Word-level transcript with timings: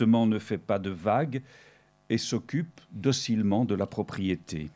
Ne 0.00 0.40
fait 0.40 0.58
pas 0.58 0.80
de 0.80 0.90
vagues 0.90 1.40
et 2.10 2.18
s'occupe 2.18 2.80
docilement 2.90 3.64
de 3.64 3.76
la 3.76 3.86
propriété. 3.86 4.68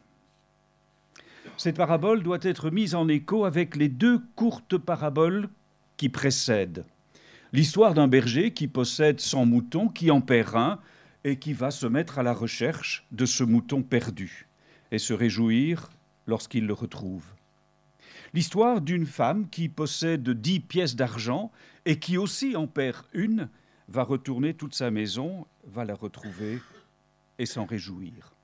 Cette 1.57 1.77
parabole 1.77 2.23
doit 2.23 2.39
être 2.43 2.71
mise 2.71 2.95
en 2.95 3.09
écho 3.09 3.45
avec 3.45 3.75
les 3.75 3.89
deux 3.89 4.21
courtes 4.37 4.79
paraboles 4.79 5.49
qui 5.97 6.09
précèdent. 6.09 6.85
L'histoire 7.53 7.95
d'un 7.95 8.07
berger 8.07 8.53
qui 8.53 8.69
possède 8.69 9.19
100 9.19 9.47
moutons, 9.47 9.89
qui 9.89 10.13
en 10.13 10.21
perd 10.21 10.55
un 10.55 10.79
et 11.25 11.37
qui 11.37 11.53
va 11.53 11.73
se 11.73 11.89
mettre 11.89 12.21
à 12.21 12.23
la 12.23 12.33
recherche 12.33 13.05
de 13.11 13.27
ce 13.27 13.43
mouton 13.43 13.83
perdu 13.83 14.47
et 14.93 14.99
se 14.99 15.15
réjouir 15.15 15.91
lorsqu'il 16.29 16.65
le 16.65 16.75
retrouve. 16.75 17.25
L'histoire 18.35 18.81
d'une 18.81 19.07
femme 19.07 19.49
qui 19.51 19.69
possède 19.69 20.31
10 20.31 20.61
pièces 20.61 20.95
d'argent 20.95 21.51
et 21.87 21.99
qui 21.99 22.17
aussi 22.19 22.55
en 22.55 22.69
perd 22.69 23.05
une 23.13 23.49
va 23.89 24.03
retourner 24.03 24.55
toute 24.55 24.75
sa 24.75 24.91
maison, 24.91 25.47
va 25.65 25.85
la 25.85 25.95
retrouver 25.95 26.61
et 27.39 27.47
s'en 27.47 27.65
réjouir. 27.65 28.35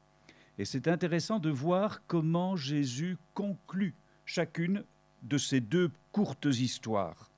Et 0.58 0.64
c'est 0.64 0.88
intéressant 0.88 1.38
de 1.38 1.50
voir 1.50 2.06
comment 2.06 2.56
Jésus 2.56 3.18
conclut 3.34 3.94
chacune 4.24 4.84
de 5.22 5.38
ces 5.38 5.60
deux 5.60 5.90
courtes 6.12 6.46
histoires. 6.46 7.30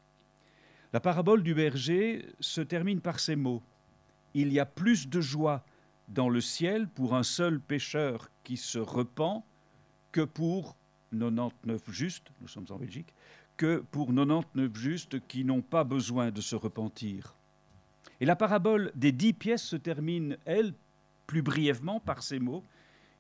La 0.92 1.00
parabole 1.00 1.42
du 1.42 1.54
berger 1.54 2.26
se 2.40 2.60
termine 2.60 3.00
par 3.00 3.20
ces 3.20 3.36
mots. 3.36 3.62
Il 4.34 4.52
y 4.52 4.60
a 4.60 4.66
plus 4.66 5.09
de 5.09 5.20
joie 5.20 5.64
dans 6.09 6.28
le 6.28 6.40
ciel 6.40 6.88
pour 6.88 7.14
un 7.14 7.23
seul 7.23 7.60
pécheur 7.60 8.30
qui 8.45 8.56
se 8.56 8.78
repent 8.78 9.45
que 10.12 10.20
pour 10.23 10.76
99 11.12 11.90
justes, 11.90 12.28
nous 12.40 12.48
sommes 12.48 12.66
en 12.70 12.76
Belgique, 12.76 13.12
que 13.56 13.82
pour 13.90 14.09
99 14.09 14.76
justes 14.76 15.26
qui 15.26 15.45
n'ont 15.45 15.62
pas 15.62 15.84
besoin 15.84 16.30
de 16.30 16.40
se 16.40 16.54
repentir. 16.54 17.35
Et 18.20 18.24
la 18.24 18.36
parabole 18.36 18.92
des 18.94 19.12
dix 19.12 19.32
pièces 19.32 19.62
se 19.62 19.76
termine, 19.76 20.38
elle, 20.44 20.74
plus 21.26 21.42
brièvement 21.42 22.00
par 22.00 22.22
ces 22.22 22.38
mots. 22.38 22.64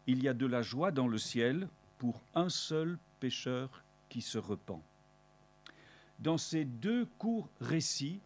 Il 0.06 0.22
y 0.22 0.28
a 0.28 0.34
de 0.34 0.46
la 0.46 0.62
joie 0.62 0.92
dans 0.92 1.08
le 1.08 1.18
ciel 1.18 1.68
pour 1.98 2.20
un 2.34 2.48
seul 2.48 2.98
pécheur 3.20 3.82
qui 4.08 4.22
se 4.22 4.38
repent. 4.38 4.80
Dans 6.18 6.38
ces 6.38 6.64
deux 6.64 7.06
courts 7.18 7.48
récits, 7.60 8.20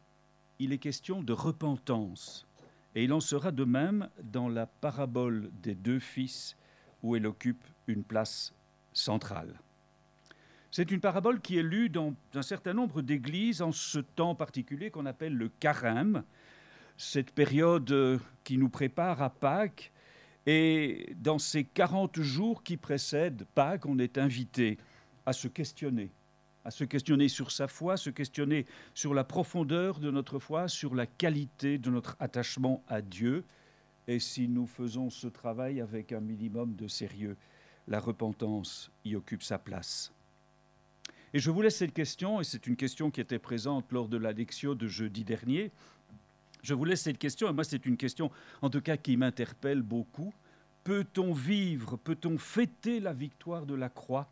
il 0.59 0.73
est 0.73 0.79
question 0.79 1.23
de 1.23 1.33
repentance. 1.33 2.47
Et 2.95 3.05
il 3.05 3.13
en 3.13 3.21
sera 3.21 3.51
de 3.51 3.65
même 3.65 4.09
dans 4.23 4.49
la 4.49 4.67
parabole 4.67 5.51
des 5.63 5.75
deux 5.75 5.99
fils, 5.99 6.57
où 7.03 7.17
elle 7.17 7.27
occupe 7.27 7.65
une 7.87 8.05
place 8.05 8.53
centrale. 8.93 9.59
C'est 10.71 10.91
une 10.91 11.01
parabole 11.01 11.41
qui 11.41 11.57
est 11.59 11.63
lue 11.63 11.89
dans 11.89 12.15
un 12.35 12.43
certain 12.43 12.75
nombre 12.75 13.03
d'églises 13.03 13.63
en 13.63 13.73
ce 13.73 13.99
temps 13.99 14.35
particulier 14.35 14.91
qu'on 14.91 15.07
appelle 15.07 15.35
le 15.35 15.49
carême, 15.49 16.23
cette 17.01 17.31
période 17.31 17.91
euh, 17.93 18.19
qui 18.45 18.59
nous 18.59 18.69
prépare 18.69 19.23
à 19.23 19.31
Pâques. 19.31 19.91
Et 20.45 21.15
dans 21.17 21.39
ces 21.39 21.65
40 21.65 22.21
jours 22.21 22.63
qui 22.63 22.77
précèdent 22.77 23.47
Pâques, 23.55 23.87
on 23.87 23.99
est 23.99 24.19
invité 24.19 24.77
à 25.25 25.33
se 25.33 25.49
questionner, 25.49 26.11
à 26.63 26.71
se 26.71 26.85
questionner 26.85 27.29
sur 27.29 27.53
sa 27.53 27.69
foi, 27.69 27.97
se 27.97 28.11
questionner 28.11 28.67
sur 28.93 29.15
la 29.15 29.25
profondeur 29.25 29.99
de 29.99 30.11
notre 30.11 30.39
foi, 30.39 30.69
sur 30.69 30.95
la 30.95 31.07
qualité 31.07 31.79
de 31.79 31.89
notre 31.89 32.17
attachement 32.21 32.85
à 32.87 33.01
Dieu. 33.01 33.45
Et 34.07 34.19
si 34.19 34.47
nous 34.47 34.67
faisons 34.67 35.09
ce 35.09 35.27
travail 35.27 35.81
avec 35.81 36.13
un 36.13 36.21
minimum 36.21 36.75
de 36.75 36.87
sérieux, 36.87 37.39
la 37.89 37.99
repentance 37.99 38.91
y 39.07 39.17
occupe 39.17 39.43
sa 39.43 39.59
place. 39.59 40.13
Et 41.33 41.39
je 41.39 41.51
vous 41.51 41.63
laisse 41.63 41.77
cette 41.77 41.95
question, 41.95 42.41
et 42.41 42.45
c'est 42.45 42.67
une 42.67 42.77
question 42.77 43.11
qui 43.11 43.23
était 43.23 43.39
présente 43.39 43.91
lors 43.91 44.09
de 44.09 44.19
la 44.19 44.33
lecture 44.33 44.77
de 44.77 44.87
jeudi 44.87 45.25
dernier. 45.25 45.71
Je 46.63 46.75
vous 46.75 46.85
laisse 46.85 47.03
cette 47.03 47.19
question, 47.19 47.49
et 47.49 47.53
moi 47.53 47.65
c'est 47.65 47.87
une 47.87 47.97
question 47.97 48.31
en 48.63 48.71
tout 48.71 48.81
cas 48.81 48.97
qui 48.97 49.17
m'interpelle 49.17 49.83
beaucoup. 49.83 50.33
Peut-on 50.85 51.33
vivre, 51.33 51.97
peut-on 51.97 52.39
fêter 52.39 53.01
la 53.01 53.13
victoire 53.13 53.67
de 53.67 53.75
la 53.75 53.89
croix 53.89 54.29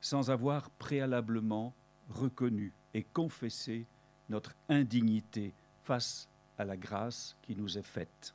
sans 0.00 0.30
avoir 0.30 0.70
préalablement 0.70 1.74
reconnu 2.10 2.72
et 2.94 3.02
confessé 3.02 3.86
notre 4.28 4.54
indignité 4.68 5.52
face 5.84 6.28
à 6.58 6.64
la 6.64 6.76
grâce 6.76 7.36
qui 7.42 7.54
nous 7.54 7.78
est 7.78 7.86
faite? 7.86 8.34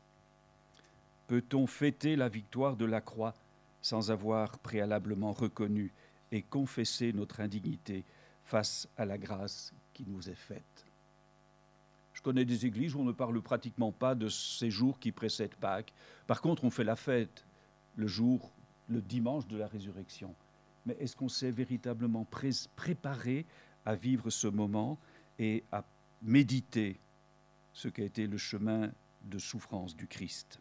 Peut-on 1.28 1.68
fêter 1.68 2.16
la 2.16 2.30
victoire 2.30 2.76
de 2.76 2.86
la 2.86 3.02
croix 3.02 3.34
sans 3.82 4.12
avoir 4.12 4.60
préalablement 4.60 5.32
reconnu 5.32 5.92
et 6.32 6.42
confessé 6.42 7.14
notre 7.14 7.40
indignité 7.40 8.04
face 8.44 8.88
à 8.98 9.06
la 9.06 9.18
grâce 9.18 9.74
qui 9.94 10.06
nous 10.08 10.30
est 10.30 10.36
faite? 10.36 10.91
Je 12.22 12.24
connais 12.24 12.46
des 12.46 12.68
églises 12.68 12.94
où 12.94 13.00
on 13.00 13.04
ne 13.04 13.12
parle 13.12 13.42
pratiquement 13.42 13.92
pas 13.92 14.14
de 14.14 14.30
ces 14.30 14.70
jours 14.70 15.00
qui 15.00 15.12
précèdent 15.12 15.56
Pâques. 15.56 15.92
Par 16.28 16.40
contre, 16.40 16.64
on 16.64 16.70
fait 16.70 16.84
la 16.84 16.96
fête 16.96 17.48
le 17.96 18.06
jour, 18.06 18.52
le 18.90 19.02
dimanche 19.02 19.48
de 19.48 19.58
la 19.58 19.66
résurrection. 19.66 20.36
Mais 20.86 20.96
est-ce 21.00 21.16
qu'on 21.16 21.30
s'est 21.30 21.50
véritablement 21.50 22.28
préparé 22.76 23.48
à 23.88 23.96
vivre 23.96 24.30
ce 24.30 24.46
moment 24.46 25.00
et 25.40 25.64
à 25.72 25.84
méditer 26.22 27.00
ce 27.74 27.88
qu'a 27.88 28.04
été 28.04 28.28
le 28.28 28.38
chemin 28.38 28.92
de 29.24 29.40
souffrance 29.40 29.96
du 29.96 30.06
Christ? 30.06 30.60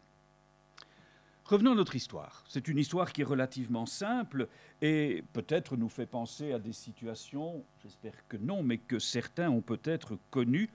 Revenons 1.45 1.73
à 1.73 1.75
notre 1.75 1.95
histoire. 1.95 2.43
C'est 2.47 2.69
une 2.69 2.79
histoire 2.79 3.13
qui 3.13 3.21
est 3.21 3.25
relativement 3.25 3.85
simple 3.85 4.47
et 4.81 5.23
peut-être 5.31 5.77
nous 5.77 5.89
fait 5.89 6.07
penser 6.07 6.53
à 6.53 6.59
des 6.59 6.73
situations, 6.73 7.63
j'espère 7.83 8.15
que 8.27 8.37
non, 8.37 8.63
mais 8.63 8.79
que 8.79 8.97
certains 8.97 9.51
ont 9.51 9.61
peut-être 9.61 10.17
connues 10.31 10.71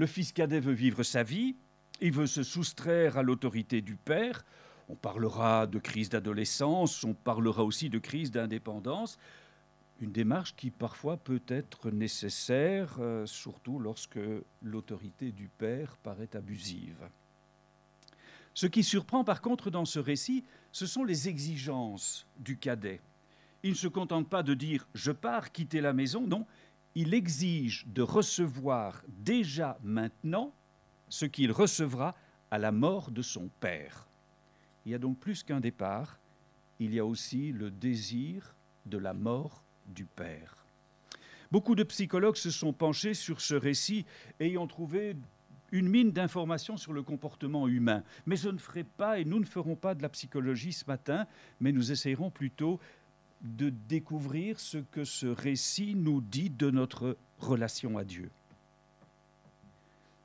le 0.00 0.06
fils 0.06 0.32
cadet 0.32 0.60
veut 0.60 0.72
vivre 0.72 1.02
sa 1.02 1.22
vie, 1.22 1.56
il 2.00 2.12
veut 2.12 2.26
se 2.26 2.42
soustraire 2.42 3.18
à 3.18 3.22
l'autorité 3.22 3.82
du 3.82 3.96
père. 3.96 4.46
On 4.88 4.94
parlera 4.94 5.66
de 5.66 5.78
crise 5.78 6.08
d'adolescence, 6.08 7.04
on 7.04 7.12
parlera 7.12 7.62
aussi 7.64 7.90
de 7.90 7.98
crise 7.98 8.30
d'indépendance. 8.30 9.18
Une 10.00 10.10
démarche 10.10 10.56
qui 10.56 10.70
parfois 10.70 11.18
peut 11.18 11.42
être 11.48 11.90
nécessaire, 11.90 12.96
euh, 12.98 13.26
surtout 13.26 13.78
lorsque 13.78 14.18
l'autorité 14.62 15.32
du 15.32 15.48
père 15.48 15.98
paraît 15.98 16.34
abusive. 16.34 17.06
Ce 18.54 18.66
qui 18.66 18.82
surprend 18.82 19.22
par 19.22 19.42
contre 19.42 19.70
dans 19.70 19.84
ce 19.84 19.98
récit, 19.98 20.44
ce 20.72 20.86
sont 20.86 21.04
les 21.04 21.28
exigences 21.28 22.26
du 22.38 22.56
cadet. 22.56 23.02
Il 23.62 23.72
ne 23.72 23.76
se 23.76 23.86
contente 23.86 24.30
pas 24.30 24.42
de 24.42 24.54
dire 24.54 24.86
je 24.94 25.12
pars 25.12 25.52
quitter 25.52 25.82
la 25.82 25.92
maison, 25.92 26.26
non, 26.26 26.46
il 26.94 27.14
exige 27.14 27.86
de 27.86 28.02
recevoir 28.02 29.02
déjà 29.08 29.78
maintenant 29.82 30.52
ce 31.08 31.24
qu'il 31.26 31.52
recevra 31.52 32.14
à 32.50 32.58
la 32.58 32.72
mort 32.72 33.10
de 33.10 33.22
son 33.22 33.48
Père. 33.60 34.06
Il 34.84 34.92
y 34.92 34.94
a 34.94 34.98
donc 34.98 35.18
plus 35.18 35.42
qu'un 35.42 35.60
départ, 35.60 36.18
il 36.78 36.94
y 36.94 36.98
a 36.98 37.04
aussi 37.04 37.52
le 37.52 37.70
désir 37.70 38.54
de 38.86 38.98
la 38.98 39.12
mort 39.12 39.62
du 39.86 40.04
Père. 40.04 40.56
Beaucoup 41.50 41.74
de 41.74 41.82
psychologues 41.82 42.36
se 42.36 42.50
sont 42.50 42.72
penchés 42.72 43.14
sur 43.14 43.40
ce 43.40 43.54
récit 43.54 44.06
et 44.38 44.56
trouvé 44.68 45.16
une 45.72 45.88
mine 45.88 46.12
d'informations 46.12 46.76
sur 46.76 46.92
le 46.92 47.02
comportement 47.02 47.68
humain. 47.68 48.02
Mais 48.26 48.36
je 48.36 48.48
ne 48.48 48.58
ferai 48.58 48.84
pas 48.84 49.18
et 49.18 49.24
nous 49.24 49.38
ne 49.38 49.44
ferons 49.44 49.76
pas 49.76 49.94
de 49.94 50.02
la 50.02 50.08
psychologie 50.08 50.72
ce 50.72 50.84
matin, 50.86 51.26
mais 51.60 51.72
nous 51.72 51.92
essayerons 51.92 52.30
plutôt 52.30 52.80
de 53.42 53.70
découvrir 53.70 54.60
ce 54.60 54.78
que 54.78 55.04
ce 55.04 55.26
récit 55.26 55.94
nous 55.94 56.20
dit 56.20 56.50
de 56.50 56.70
notre 56.70 57.16
relation 57.38 57.96
à 57.98 58.04
Dieu. 58.04 58.30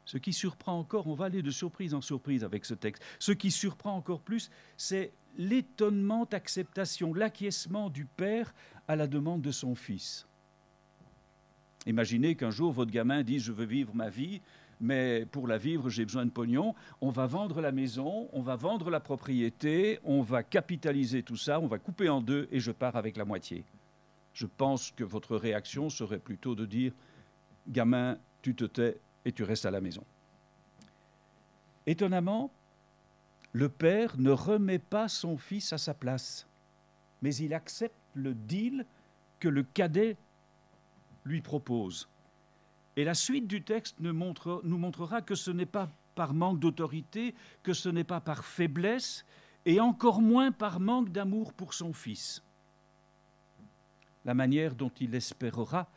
Ce 0.05 0.17
qui 0.17 0.33
surprend 0.33 0.77
encore, 0.77 1.07
on 1.07 1.15
va 1.15 1.25
aller 1.25 1.41
de 1.41 1.51
surprise 1.51 1.93
en 1.93 2.01
surprise 2.01 2.43
avec 2.43 2.65
ce 2.65 2.73
texte, 2.73 3.03
ce 3.19 3.31
qui 3.31 3.51
surprend 3.51 3.95
encore 3.95 4.21
plus, 4.21 4.51
c'est 4.77 5.11
l'étonnement 5.37 6.25
acceptation, 6.31 7.13
l'acquiescement 7.13 7.89
du 7.89 8.05
Père 8.05 8.53
à 8.87 8.95
la 8.95 9.07
demande 9.07 9.41
de 9.41 9.51
son 9.51 9.75
Fils. 9.75 10.27
Imaginez 11.87 12.35
qu'un 12.35 12.51
jour 12.51 12.71
votre 12.71 12.91
gamin 12.91 13.23
dise 13.23 13.43
Je 13.43 13.51
veux 13.51 13.65
vivre 13.65 13.93
ma 13.95 14.09
vie, 14.09 14.41
mais 14.81 15.25
pour 15.31 15.47
la 15.47 15.57
vivre, 15.57 15.89
j'ai 15.89 16.05
besoin 16.05 16.25
de 16.25 16.31
pognon. 16.31 16.75
On 17.01 17.09
va 17.09 17.27
vendre 17.27 17.61
la 17.61 17.71
maison, 17.71 18.29
on 18.33 18.41
va 18.41 18.55
vendre 18.55 18.89
la 18.89 18.99
propriété, 18.99 19.99
on 20.03 20.21
va 20.21 20.43
capitaliser 20.43 21.23
tout 21.23 21.37
ça, 21.37 21.59
on 21.59 21.67
va 21.67 21.79
couper 21.79 22.09
en 22.09 22.21
deux 22.21 22.47
et 22.51 22.59
je 22.59 22.71
pars 22.71 22.95
avec 22.95 23.17
la 23.17 23.25
moitié. 23.25 23.63
Je 24.33 24.45
pense 24.45 24.91
que 24.91 25.03
votre 25.03 25.37
réaction 25.37 25.89
serait 25.89 26.19
plutôt 26.19 26.55
de 26.55 26.65
dire 26.65 26.91
Gamin, 27.67 28.17
tu 28.41 28.53
te 28.53 28.65
tais 28.65 28.99
et 29.23 29.31
tu 29.31 29.43
restes 29.43 29.65
à 29.65 29.71
la 29.71 29.81
maison. 29.81 30.03
Étonnamment, 31.87 32.51
le 33.53 33.69
père 33.69 34.17
ne 34.17 34.31
remet 34.31 34.79
pas 34.79 35.07
son 35.07 35.37
fils 35.37 35.71
à 35.71 35.77
sa 35.77 35.93
place, 35.93 36.47
mais 37.21 37.33
il 37.35 37.53
accepte 37.53 37.95
le 38.13 38.33
deal 38.33 38.85
que 39.39 39.47
le 39.47 39.63
cadet 39.63 40.17
lui 41.23 41.41
propose. 41.41 42.09
Et 42.95 43.03
la 43.03 43.13
suite 43.13 43.47
du 43.47 43.61
texte 43.61 43.97
nous, 43.99 44.13
montrera 44.13 45.21
que 45.21 45.35
ce 45.35 45.51
n'est 45.51 45.65
pas 45.65 45.89
par 46.15 46.33
manque 46.33 46.59
d'autorité, 46.59 47.35
que 47.61 47.73
ce 47.73 47.89
n'est 47.89 48.05
pas 48.05 48.21
par 48.21 48.45
faiblesse, 48.45 49.25
et 49.65 49.79
encore 49.79 50.21
moins 50.21 50.51
par 50.51 50.79
manque 50.79 51.11
d'amour 51.11 51.53
pour 51.53 51.73
son 51.73 51.91
Fils. 51.91 52.41
La 54.23 54.33
manière 54.33 54.75
dont 54.75 54.91
il 54.99 55.13
espérera 55.13 55.87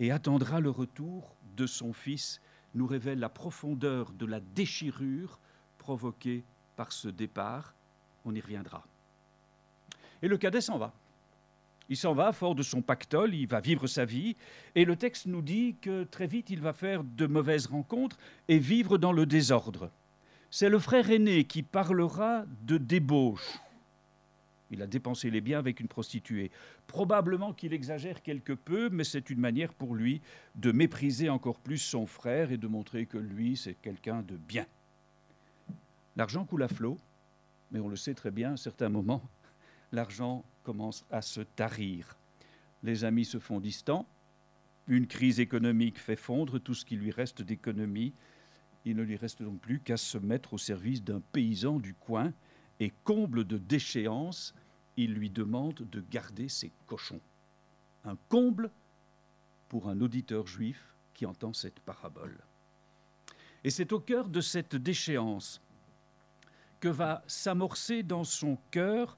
et 0.00 0.10
attendra 0.10 0.60
le 0.60 0.70
retour 0.70 1.34
de 1.56 1.66
son 1.66 1.92
Fils 1.92 2.40
nous 2.74 2.86
révèle 2.86 3.18
la 3.18 3.28
profondeur 3.28 4.12
de 4.12 4.24
la 4.24 4.40
déchirure 4.40 5.38
provoqué 5.78 6.44
par 6.76 6.92
ce 6.92 7.08
départ. 7.08 7.74
On 8.24 8.34
y 8.34 8.40
reviendra. 8.40 8.86
Et 10.22 10.28
le 10.28 10.38
cadet 10.38 10.60
s'en 10.60 10.78
va. 10.78 10.92
Il 11.92 11.96
s'en 11.96 12.14
va 12.14 12.32
fort 12.32 12.54
de 12.54 12.62
son 12.62 12.80
pactole, 12.80 13.34
il 13.34 13.46
va 13.46 13.60
vivre 13.60 13.86
sa 13.86 14.06
vie, 14.06 14.34
et 14.74 14.86
le 14.86 14.96
texte 14.96 15.26
nous 15.26 15.42
dit 15.42 15.76
que 15.82 16.04
très 16.04 16.26
vite 16.26 16.48
il 16.48 16.58
va 16.58 16.72
faire 16.72 17.04
de 17.04 17.26
mauvaises 17.26 17.66
rencontres 17.66 18.16
et 18.48 18.58
vivre 18.58 18.96
dans 18.96 19.12
le 19.12 19.26
désordre. 19.26 19.90
C'est 20.50 20.70
le 20.70 20.78
frère 20.78 21.10
aîné 21.10 21.44
qui 21.44 21.62
parlera 21.62 22.46
de 22.62 22.78
débauche. 22.78 23.58
Il 24.70 24.80
a 24.80 24.86
dépensé 24.86 25.28
les 25.28 25.42
biens 25.42 25.58
avec 25.58 25.80
une 25.80 25.86
prostituée. 25.86 26.50
Probablement 26.86 27.52
qu'il 27.52 27.74
exagère 27.74 28.22
quelque 28.22 28.54
peu, 28.54 28.88
mais 28.88 29.04
c'est 29.04 29.28
une 29.28 29.40
manière 29.40 29.74
pour 29.74 29.94
lui 29.94 30.22
de 30.54 30.72
mépriser 30.72 31.28
encore 31.28 31.58
plus 31.58 31.76
son 31.76 32.06
frère 32.06 32.52
et 32.52 32.56
de 32.56 32.68
montrer 32.68 33.04
que 33.04 33.18
lui, 33.18 33.54
c'est 33.54 33.74
quelqu'un 33.74 34.22
de 34.22 34.38
bien. 34.38 34.64
L'argent 36.16 36.46
coule 36.46 36.62
à 36.62 36.68
flot, 36.68 36.96
mais 37.70 37.80
on 37.80 37.88
le 37.88 37.96
sait 37.96 38.14
très 38.14 38.30
bien, 38.30 38.54
à 38.54 38.56
certains 38.56 38.88
moments, 38.88 39.22
l'argent 39.92 40.42
commence 40.62 41.04
à 41.10 41.22
se 41.22 41.40
tarir. 41.40 42.16
Les 42.82 43.04
amis 43.04 43.24
se 43.24 43.38
font 43.38 43.60
distants, 43.60 44.06
une 44.88 45.06
crise 45.06 45.38
économique 45.38 45.98
fait 45.98 46.16
fondre 46.16 46.58
tout 46.58 46.74
ce 46.74 46.84
qui 46.84 46.96
lui 46.96 47.10
reste 47.10 47.42
d'économie. 47.42 48.12
Il 48.84 48.96
ne 48.96 49.02
lui 49.02 49.16
reste 49.16 49.42
donc 49.42 49.60
plus 49.60 49.78
qu'à 49.78 49.96
se 49.96 50.18
mettre 50.18 50.54
au 50.54 50.58
service 50.58 51.02
d'un 51.02 51.20
paysan 51.32 51.78
du 51.78 51.94
coin 51.94 52.32
et 52.80 52.92
comble 53.04 53.44
de 53.44 53.58
déchéance, 53.58 54.54
il 54.96 55.14
lui 55.14 55.30
demande 55.30 55.86
de 55.90 56.02
garder 56.10 56.48
ses 56.48 56.72
cochons. 56.86 57.20
Un 58.04 58.16
comble 58.28 58.70
pour 59.68 59.88
un 59.88 60.00
auditeur 60.00 60.46
juif 60.46 60.94
qui 61.14 61.26
entend 61.26 61.52
cette 61.52 61.78
parabole. 61.80 62.36
Et 63.62 63.70
c'est 63.70 63.92
au 63.92 64.00
cœur 64.00 64.28
de 64.28 64.40
cette 64.40 64.74
déchéance 64.74 65.60
que 66.80 66.88
va 66.88 67.22
s'amorcer 67.28 68.02
dans 68.02 68.24
son 68.24 68.58
cœur 68.72 69.16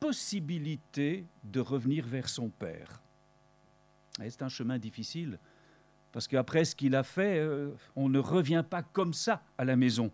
possibilité 0.00 1.24
de 1.44 1.60
revenir 1.60 2.06
vers 2.06 2.28
son 2.28 2.48
Père. 2.48 3.00
C'est 4.18 4.42
un 4.42 4.48
chemin 4.48 4.78
difficile, 4.78 5.38
parce 6.12 6.26
qu'après 6.26 6.64
ce 6.64 6.74
qu'il 6.74 6.96
a 6.96 7.02
fait, 7.02 7.38
euh, 7.38 7.70
on 7.94 8.08
ne 8.08 8.18
revient 8.18 8.64
pas 8.68 8.82
comme 8.82 9.12
ça 9.12 9.42
à 9.56 9.64
la 9.64 9.76
maison. 9.76 10.10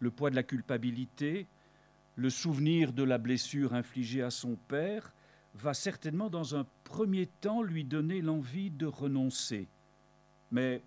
Le 0.00 0.10
poids 0.10 0.30
de 0.30 0.36
la 0.36 0.42
culpabilité, 0.42 1.46
le 2.16 2.28
souvenir 2.28 2.92
de 2.92 3.02
la 3.02 3.18
blessure 3.18 3.72
infligée 3.72 4.22
à 4.22 4.30
son 4.30 4.56
Père, 4.68 5.12
va 5.54 5.72
certainement 5.72 6.28
dans 6.28 6.54
un 6.54 6.66
premier 6.84 7.26
temps 7.26 7.62
lui 7.62 7.84
donner 7.84 8.20
l'envie 8.20 8.70
de 8.70 8.86
renoncer. 8.86 9.68
Mais 10.50 10.82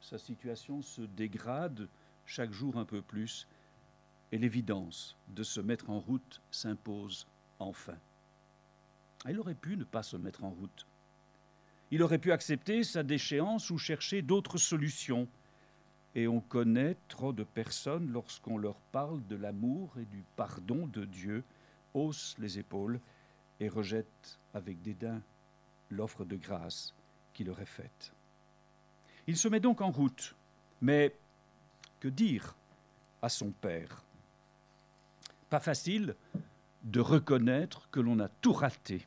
sa 0.00 0.18
situation 0.18 0.82
se 0.82 1.02
dégrade 1.02 1.88
chaque 2.26 2.52
jour 2.52 2.76
un 2.76 2.84
peu 2.84 3.00
plus 3.00 3.46
et 4.32 4.38
l'évidence 4.38 5.16
de 5.28 5.42
se 5.42 5.60
mettre 5.60 5.90
en 5.90 6.00
route 6.00 6.40
s'impose 6.50 7.26
enfin. 7.58 7.96
Il 9.28 9.38
aurait 9.38 9.54
pu 9.54 9.76
ne 9.76 9.84
pas 9.84 10.02
se 10.02 10.16
mettre 10.16 10.44
en 10.44 10.50
route. 10.50 10.86
Il 11.90 12.02
aurait 12.02 12.18
pu 12.18 12.32
accepter 12.32 12.84
sa 12.84 13.02
déchéance 13.02 13.70
ou 13.70 13.78
chercher 13.78 14.22
d'autres 14.22 14.58
solutions. 14.58 15.26
Et 16.14 16.28
on 16.28 16.40
connaît 16.40 16.96
trop 17.08 17.32
de 17.32 17.44
personnes, 17.44 18.10
lorsqu'on 18.12 18.58
leur 18.58 18.76
parle 18.92 19.26
de 19.26 19.36
l'amour 19.36 19.90
et 19.98 20.04
du 20.04 20.22
pardon 20.36 20.86
de 20.86 21.04
Dieu, 21.04 21.44
haussent 21.94 22.36
les 22.38 22.58
épaules 22.58 23.00
et 23.60 23.68
rejettent 23.68 24.38
avec 24.54 24.82
dédain 24.82 25.20
l'offre 25.90 26.24
de 26.24 26.36
grâce 26.36 26.94
qui 27.32 27.44
leur 27.44 27.60
est 27.60 27.66
faite. 27.66 28.12
Il 29.26 29.36
se 29.36 29.48
met 29.48 29.60
donc 29.60 29.80
en 29.80 29.90
route, 29.90 30.34
mais 30.80 31.14
que 32.00 32.08
dire 32.08 32.54
à 33.22 33.28
son 33.28 33.50
Père? 33.50 34.02
Pas 35.48 35.60
facile 35.60 36.14
de 36.84 37.00
reconnaître 37.00 37.88
que 37.90 38.00
l'on 38.00 38.20
a 38.20 38.28
tout 38.28 38.52
raté. 38.52 39.06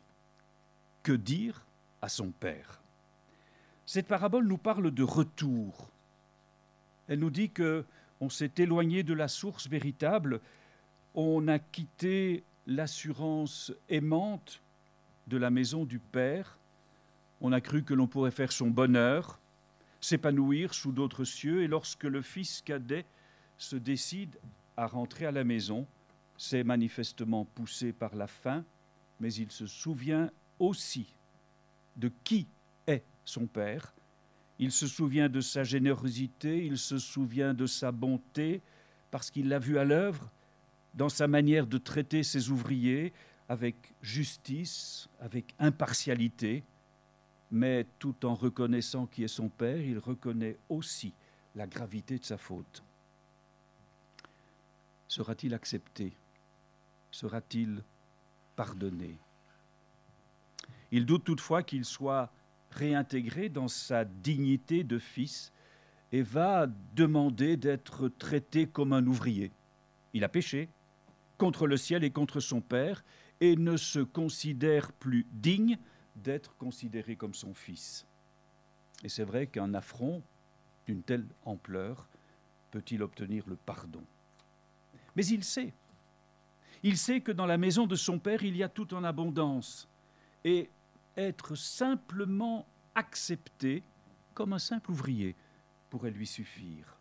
Que 1.04 1.14
dire 1.14 1.66
à 2.02 2.10
son 2.10 2.32
Père? 2.32 2.82
Cette 3.86 4.08
parabole 4.08 4.48
nous 4.48 4.58
parle 4.58 4.92
de 4.92 5.04
retour. 5.04 5.90
Elle 7.08 7.20
nous 7.20 7.30
dit 7.30 7.50
que 7.50 7.86
on 8.22 8.30
s'est 8.30 8.52
éloigné 8.58 9.02
de 9.02 9.14
la 9.14 9.28
source 9.28 9.68
véritable, 9.68 10.40
on 11.16 11.48
a 11.48 11.58
quitté 11.58 12.44
l'assurance 12.68 13.74
aimante 13.90 14.62
de 15.28 15.38
la 15.38 15.50
maison 15.50 15.86
du 15.86 15.98
Père, 15.98 16.58
on 17.42 17.52
a 17.52 17.62
cru 17.62 17.84
que 17.84 17.96
l'on 17.96 18.06
pourrait 18.06 18.32
faire 18.32 18.52
son 18.52 18.70
bonheur, 18.70 19.40
s'épanouir 20.00 20.76
sous 20.76 20.92
d'autres 20.92 21.24
cieux, 21.24 21.64
et 21.64 21.68
lorsque 21.68 22.04
le 22.04 22.22
fils 22.22 22.62
cadet 22.62 23.06
se 23.58 23.76
décide 23.76 24.38
à 24.78 24.86
rentrer 24.86 25.26
à 25.26 25.32
la 25.32 25.44
maison, 25.44 25.88
c'est 26.44 26.64
manifestement 26.64 27.46
poussé 27.46 27.94
par 27.94 28.16
la 28.16 28.26
faim, 28.26 28.66
mais 29.20 29.32
il 29.32 29.52
se 29.52 29.68
souvient 29.68 30.32
aussi 30.58 31.06
de 31.98 32.12
qui 32.24 32.48
est 32.88 33.04
son 33.24 33.46
Père. 33.46 33.94
Il 34.58 34.72
se 34.72 34.88
souvient 34.88 35.30
de 35.30 35.40
sa 35.40 35.64
générosité, 35.64 36.66
il 36.66 36.80
se 36.80 36.98
souvient 36.98 37.54
de 37.54 37.68
sa 37.68 37.92
bonté, 37.92 38.64
parce 39.12 39.30
qu'il 39.30 39.50
l'a 39.50 39.60
vu 39.60 39.78
à 39.78 39.84
l'œuvre 39.84 40.32
dans 40.96 41.10
sa 41.10 41.28
manière 41.28 41.68
de 41.68 41.78
traiter 41.78 42.24
ses 42.24 42.50
ouvriers 42.50 43.14
avec 43.48 43.76
justice, 44.02 45.10
avec 45.20 45.54
impartialité, 45.60 46.64
mais 47.52 47.86
tout 48.00 48.26
en 48.26 48.34
reconnaissant 48.34 49.06
qui 49.06 49.24
est 49.24 49.28
son 49.28 49.48
Père, 49.48 49.80
il 49.80 50.00
reconnaît 50.00 50.58
aussi 50.70 51.14
la 51.54 51.68
gravité 51.68 52.18
de 52.18 52.26
sa 52.26 52.40
faute. 52.40 52.82
Sera-t-il 55.08 55.54
accepté? 55.54 56.14
Sera-t-il 57.12 57.84
pardonné 58.56 59.18
Il 60.92 61.06
doute 61.06 61.24
toutefois 61.24 61.64
qu'il 61.64 61.86
soit 61.86 62.32
réintégré 62.72 63.50
dans 63.50 63.68
sa 63.68 64.06
dignité 64.06 64.84
de 64.84 64.98
fils 64.98 65.52
et 66.12 66.22
va 66.22 66.68
demander 66.96 67.58
d'être 67.58 68.08
traité 68.08 68.68
comme 68.68 68.94
un 68.94 69.06
ouvrier. 69.06 69.52
Il 70.14 70.24
a 70.24 70.30
péché 70.30 70.70
contre 71.38 71.68
le 71.68 71.78
ciel 71.78 72.04
et 72.04 72.12
contre 72.12 72.40
son 72.40 72.62
Père 72.62 73.04
et 73.40 73.56
ne 73.56 73.78
se 73.78 74.00
considère 74.00 74.92
plus 74.92 75.26
digne 75.32 75.78
d'être 76.16 76.56
considéré 76.58 77.16
comme 77.16 77.34
son 77.34 77.54
fils. 77.54 78.06
Et 79.04 79.10
c'est 79.10 79.24
vrai 79.24 79.48
qu'un 79.48 79.74
affront 79.74 80.22
d'une 80.86 81.02
telle 81.02 81.26
ampleur 81.46 82.08
peut-il 82.70 83.02
obtenir 83.02 83.44
le 83.48 83.56
pardon 83.56 84.04
Mais 85.16 85.26
il 85.26 85.44
sait 85.44 85.74
il 86.84 86.98
sait 86.98 87.22
que 87.22 87.32
dans 87.32 87.46
la 87.46 87.58
maison 87.58 87.86
de 87.86 87.96
son 87.96 88.20
Père, 88.20 88.44
il 88.44 88.56
y 88.56 88.64
a 88.64 88.70
tout 88.70 88.94
en 88.94 89.04
abondance. 89.04 89.88
Et 90.44 90.70
être 91.16 91.56
simplement 91.56 92.66
accepté 92.96 93.84
comme 94.34 94.54
un 94.54 94.60
simple 94.60 94.92
ouvrier 94.92 95.36
pourrait 95.90 96.12
lui 96.12 96.26
suffire. 96.26 96.98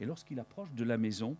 Et 0.00 0.06
lorsqu'il 0.06 0.40
approche 0.40 0.72
de 0.72 0.84
la 0.84 0.98
maison, 0.98 1.36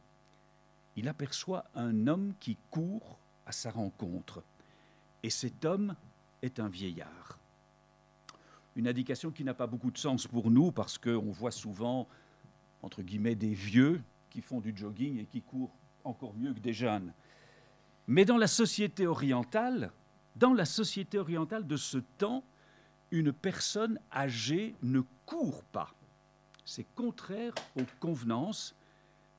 il 0.97 1.09
aperçoit 1.09 1.65
un 1.75 2.07
homme 2.07 2.35
qui 2.39 2.57
court 2.71 3.19
à 3.47 3.53
sa 3.53 3.71
rencontre. 3.71 4.43
Et 5.23 5.31
cet 5.31 5.65
homme 5.65 5.97
est 6.43 6.61
un 6.61 6.69
vieillard. 6.69 7.39
Une 8.77 8.87
indication 8.87 9.31
qui 9.31 9.45
n'a 9.45 9.55
pas 9.55 9.67
beaucoup 9.67 9.91
de 9.91 9.99
sens 9.99 10.27
pour 10.27 10.51
nous 10.51 10.71
parce 10.71 10.99
qu'on 10.99 11.31
voit 11.33 11.51
souvent, 11.51 12.07
entre 12.83 13.03
guillemets, 13.03 13.35
des 13.35 13.55
vieux 13.55 14.03
qui 14.31 14.41
font 14.43 14.61
du 14.61 14.77
jogging 14.77 15.19
et 15.19 15.25
qui 15.25 15.43
courent 15.43 15.75
encore 16.05 16.35
mieux 16.35 16.53
que 16.53 16.61
des 16.61 16.73
jeunes. 16.73 17.13
Mais 18.07 18.25
dans 18.25 18.37
la 18.37 18.47
société 18.47 19.07
orientale, 19.07 19.93
dans 20.37 20.53
la 20.53 20.65
société 20.65 21.19
orientale 21.19 21.67
de 21.67 21.77
ce 21.77 21.99
temps, 22.19 22.45
une 23.11 23.33
personne 23.33 23.99
âgée 24.13 24.75
ne 24.83 25.01
court 25.27 25.65
pas. 25.65 25.95
C'est 26.65 26.87
contraire 26.95 27.55
aux 27.77 27.87
convenances. 27.99 28.75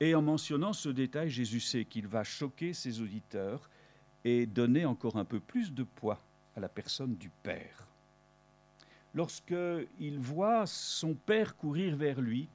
Et 0.00 0.14
en 0.14 0.22
mentionnant 0.22 0.72
ce 0.72 0.88
détail, 0.88 1.30
Jésus 1.30 1.60
sait 1.60 1.84
qu'il 1.84 2.06
va 2.06 2.24
choquer 2.24 2.74
ses 2.74 3.00
auditeurs 3.00 3.70
et 4.24 4.46
donner 4.46 4.84
encore 4.84 5.16
un 5.16 5.24
peu 5.24 5.40
plus 5.40 5.72
de 5.72 5.84
poids 5.84 6.20
à 6.56 6.60
la 6.60 6.68
personne 6.68 7.16
du 7.16 7.30
Père. 7.42 7.88
Lorsqu'il 9.14 10.18
voit 10.18 10.66
son 10.66 11.14
Père 11.14 11.56
courir 11.56 11.96
vers 11.96 12.20
lui, 12.20 12.48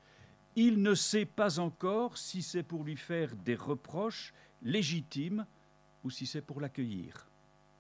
il 0.58 0.82
ne 0.82 0.96
sait 0.96 1.28
pas 1.28 1.60
encore 1.60 2.18
si 2.18 2.42
c'est 2.42 2.64
pour 2.64 2.84
lui 2.84 2.98
faire 2.98 3.36
des 3.46 3.54
reproches 3.54 4.34
légitimes 4.64 5.46
ou 6.04 6.10
si 6.10 6.26
c'est 6.26 6.42
pour 6.42 6.60
l'accueillir. 6.60 7.28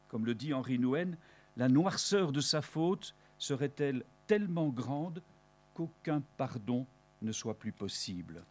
Comme 0.07 0.27
le 0.27 0.35
dit 0.35 0.53
Henri 0.53 0.77
Nouwen, 0.77 1.17
la 1.57 1.69
noirceur 1.69 2.31
de 2.31 2.39
sa 2.39 2.61
faute 2.61 3.15
serait-elle 3.39 4.05
tellement 4.27 4.69
grande 4.69 5.23
qu'aucun 5.73 6.21
pardon 6.37 6.85
ne 7.23 7.31
soit 7.31 7.57
plus 7.57 7.71
possible 7.71 8.43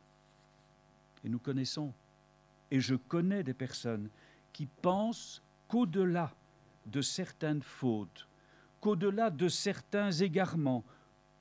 Et 1.22 1.28
nous 1.28 1.38
connaissons, 1.38 1.92
et 2.72 2.80
je 2.80 2.96
connais 2.96 3.44
des 3.44 3.54
personnes 3.54 4.08
qui 4.52 4.66
pensent 4.66 5.40
qu'au-delà 5.68 6.34
de 6.86 7.00
certaines 7.00 7.62
fautes, 7.62 8.26
qu'au-delà 8.80 9.30
de 9.30 9.46
certains 9.46 10.10
égarements, 10.10 10.82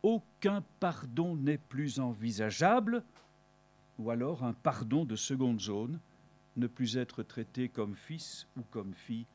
aucun 0.05 0.63
pardon 0.79 1.35
n'est 1.35 1.57
plus 1.57 1.99
envisageable, 1.99 3.03
ou 3.97 4.11
alors 4.11 4.43
un 4.43 4.53
pardon 4.53 5.03
de 5.03 5.15
seconde 5.15 5.59
zone, 5.59 5.99
ne 6.57 6.67
plus 6.67 6.95
être 6.95 7.23
traité 7.23 7.69
comme 7.69 7.95
fils 7.95 8.47
ou 8.55 8.61
comme 8.69 8.93
fille, 8.93 9.25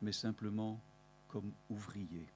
mais 0.00 0.12
simplement 0.12 0.80
comme 1.26 1.50
ouvrier. 1.68 2.28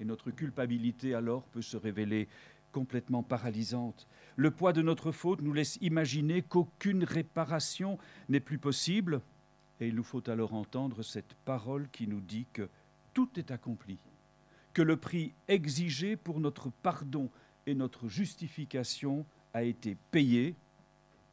Et 0.00 0.04
notre 0.04 0.30
culpabilité 0.30 1.14
alors 1.14 1.44
peut 1.44 1.62
se 1.62 1.78
révéler 1.78 2.28
complètement 2.72 3.22
paralysante. 3.22 4.06
Le 4.36 4.50
poids 4.50 4.74
de 4.74 4.82
notre 4.82 5.12
faute 5.12 5.40
nous 5.40 5.54
laisse 5.54 5.78
imaginer 5.80 6.42
qu'aucune 6.42 7.04
réparation 7.04 7.96
n'est 8.28 8.38
plus 8.38 8.58
possible, 8.58 9.22
et 9.80 9.88
il 9.88 9.94
nous 9.94 10.04
faut 10.04 10.28
alors 10.28 10.52
entendre 10.52 11.02
cette 11.02 11.32
parole 11.46 11.88
qui 11.88 12.06
nous 12.06 12.20
dit 12.20 12.44
que 12.52 12.68
tout 13.14 13.30
est 13.36 13.50
accompli, 13.50 13.96
que 14.76 14.82
le 14.82 14.98
prix 14.98 15.32
exigé 15.48 16.16
pour 16.16 16.38
notre 16.38 16.68
pardon 16.68 17.30
et 17.64 17.74
notre 17.74 18.08
justification 18.08 19.24
a 19.54 19.62
été 19.62 19.96
payé. 20.10 20.54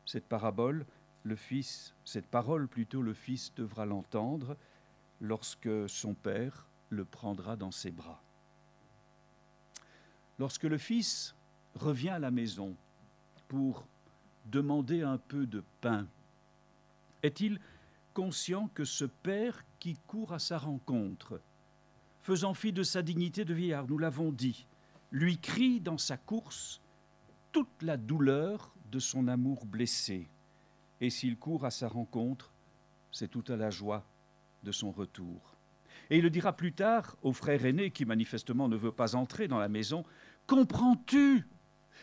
Cette 0.05 0.23
parabole, 0.29 0.85
le 1.23 1.35
Fils, 1.35 1.93
cette 2.05 2.27
parole 2.27 2.69
plutôt, 2.69 3.01
le 3.01 3.13
Fils 3.13 3.53
devra 3.57 3.85
l'entendre 3.85 4.55
lorsque 5.19 5.89
son 5.89 6.13
Père 6.13 6.69
le 6.89 7.03
prendra 7.03 7.57
dans 7.57 7.71
ses 7.71 7.91
bras. 7.91 8.23
Lorsque 10.39 10.63
le 10.63 10.77
fils 10.77 11.35
revient 11.75 12.11
à 12.11 12.19
la 12.19 12.31
maison 12.31 12.77
pour 13.49 13.85
demander 14.45 15.01
un 15.01 15.17
peu 15.17 15.45
de 15.47 15.61
pain, 15.81 16.07
est-il 17.23 17.59
conscient 18.13 18.69
que 18.69 18.85
ce 18.85 19.03
père 19.03 19.65
qui 19.79 19.97
court 20.07 20.31
à 20.31 20.39
sa 20.39 20.57
rencontre, 20.57 21.41
faisant 22.23 22.53
fi 22.53 22.71
de 22.71 22.83
sa 22.83 23.01
dignité 23.01 23.43
de 23.45 23.53
vieillard, 23.53 23.85
nous 23.87 23.97
l'avons 23.97 24.31
dit, 24.31 24.65
lui 25.11 25.37
crie 25.37 25.81
dans 25.81 25.97
sa 25.97 26.17
course 26.17 26.81
toute 27.51 27.83
la 27.83 27.97
douleur 27.97 28.73
de 28.91 28.97
son 28.97 29.27
amour 29.27 29.65
blessé. 29.65 30.29
Et 31.01 31.09
s'il 31.09 31.37
court 31.37 31.65
à 31.65 31.69
sa 31.69 31.89
rencontre, 31.89 32.53
c'est 33.11 33.27
toute 33.27 33.49
la 33.49 33.69
joie 33.69 34.05
de 34.63 34.71
son 34.71 34.91
retour. 34.91 35.57
Et 36.09 36.17
il 36.17 36.23
le 36.23 36.29
dira 36.29 36.53
plus 36.53 36.71
tard 36.71 37.17
au 37.23 37.33
frère 37.33 37.65
aîné 37.65 37.91
qui 37.91 38.05
manifestement 38.05 38.69
ne 38.69 38.77
veut 38.77 38.91
pas 38.91 39.15
entrer 39.15 39.47
dans 39.47 39.59
la 39.59 39.69
maison, 39.69 40.03
Comprends-tu? 40.47 41.45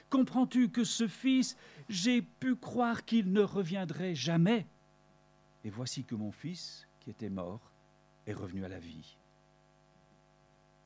Comprends-tu 0.08 0.70
que 0.70 0.84
ce 0.84 1.06
fils, 1.08 1.56
j'ai 1.88 2.22
pu 2.22 2.56
croire 2.56 3.04
qu'il 3.04 3.32
ne 3.32 3.42
reviendrait 3.42 4.14
jamais? 4.14 4.66
Et 5.64 5.70
voici 5.70 6.04
que 6.04 6.14
mon 6.14 6.32
fils, 6.32 6.86
qui 7.00 7.10
était 7.10 7.28
mort, 7.28 7.70
est 8.26 8.32
revenu 8.32 8.64
à 8.64 8.68
la 8.68 8.78
vie. 8.78 9.18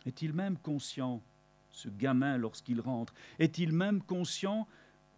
Est-il 0.07 0.33
même 0.33 0.59
conscient, 0.59 1.23
ce 1.71 1.89
gamin, 1.89 2.37
lorsqu'il 2.37 2.81
rentre, 2.81 3.15
est-il 3.39 3.73
même 3.73 4.03
conscient 4.03 4.67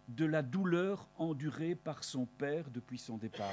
de 0.07 0.25
la 0.25 0.41
douleur 0.41 1.07
endurée 1.17 1.75
par 1.75 2.03
son 2.03 2.25
père 2.25 2.69
depuis 2.69 2.97
son 2.97 3.17
départ? 3.17 3.51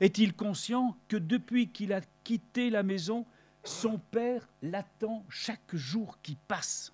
Est-il 0.00 0.34
conscient 0.34 0.96
que 1.08 1.16
depuis 1.16 1.68
qu'il 1.68 1.92
a 1.92 2.00
quitté 2.24 2.70
la 2.70 2.82
maison, 2.82 3.26
son 3.64 3.98
père 3.98 4.48
l'attend 4.62 5.24
chaque 5.28 5.74
jour 5.74 6.18
qui 6.22 6.36
passe? 6.48 6.92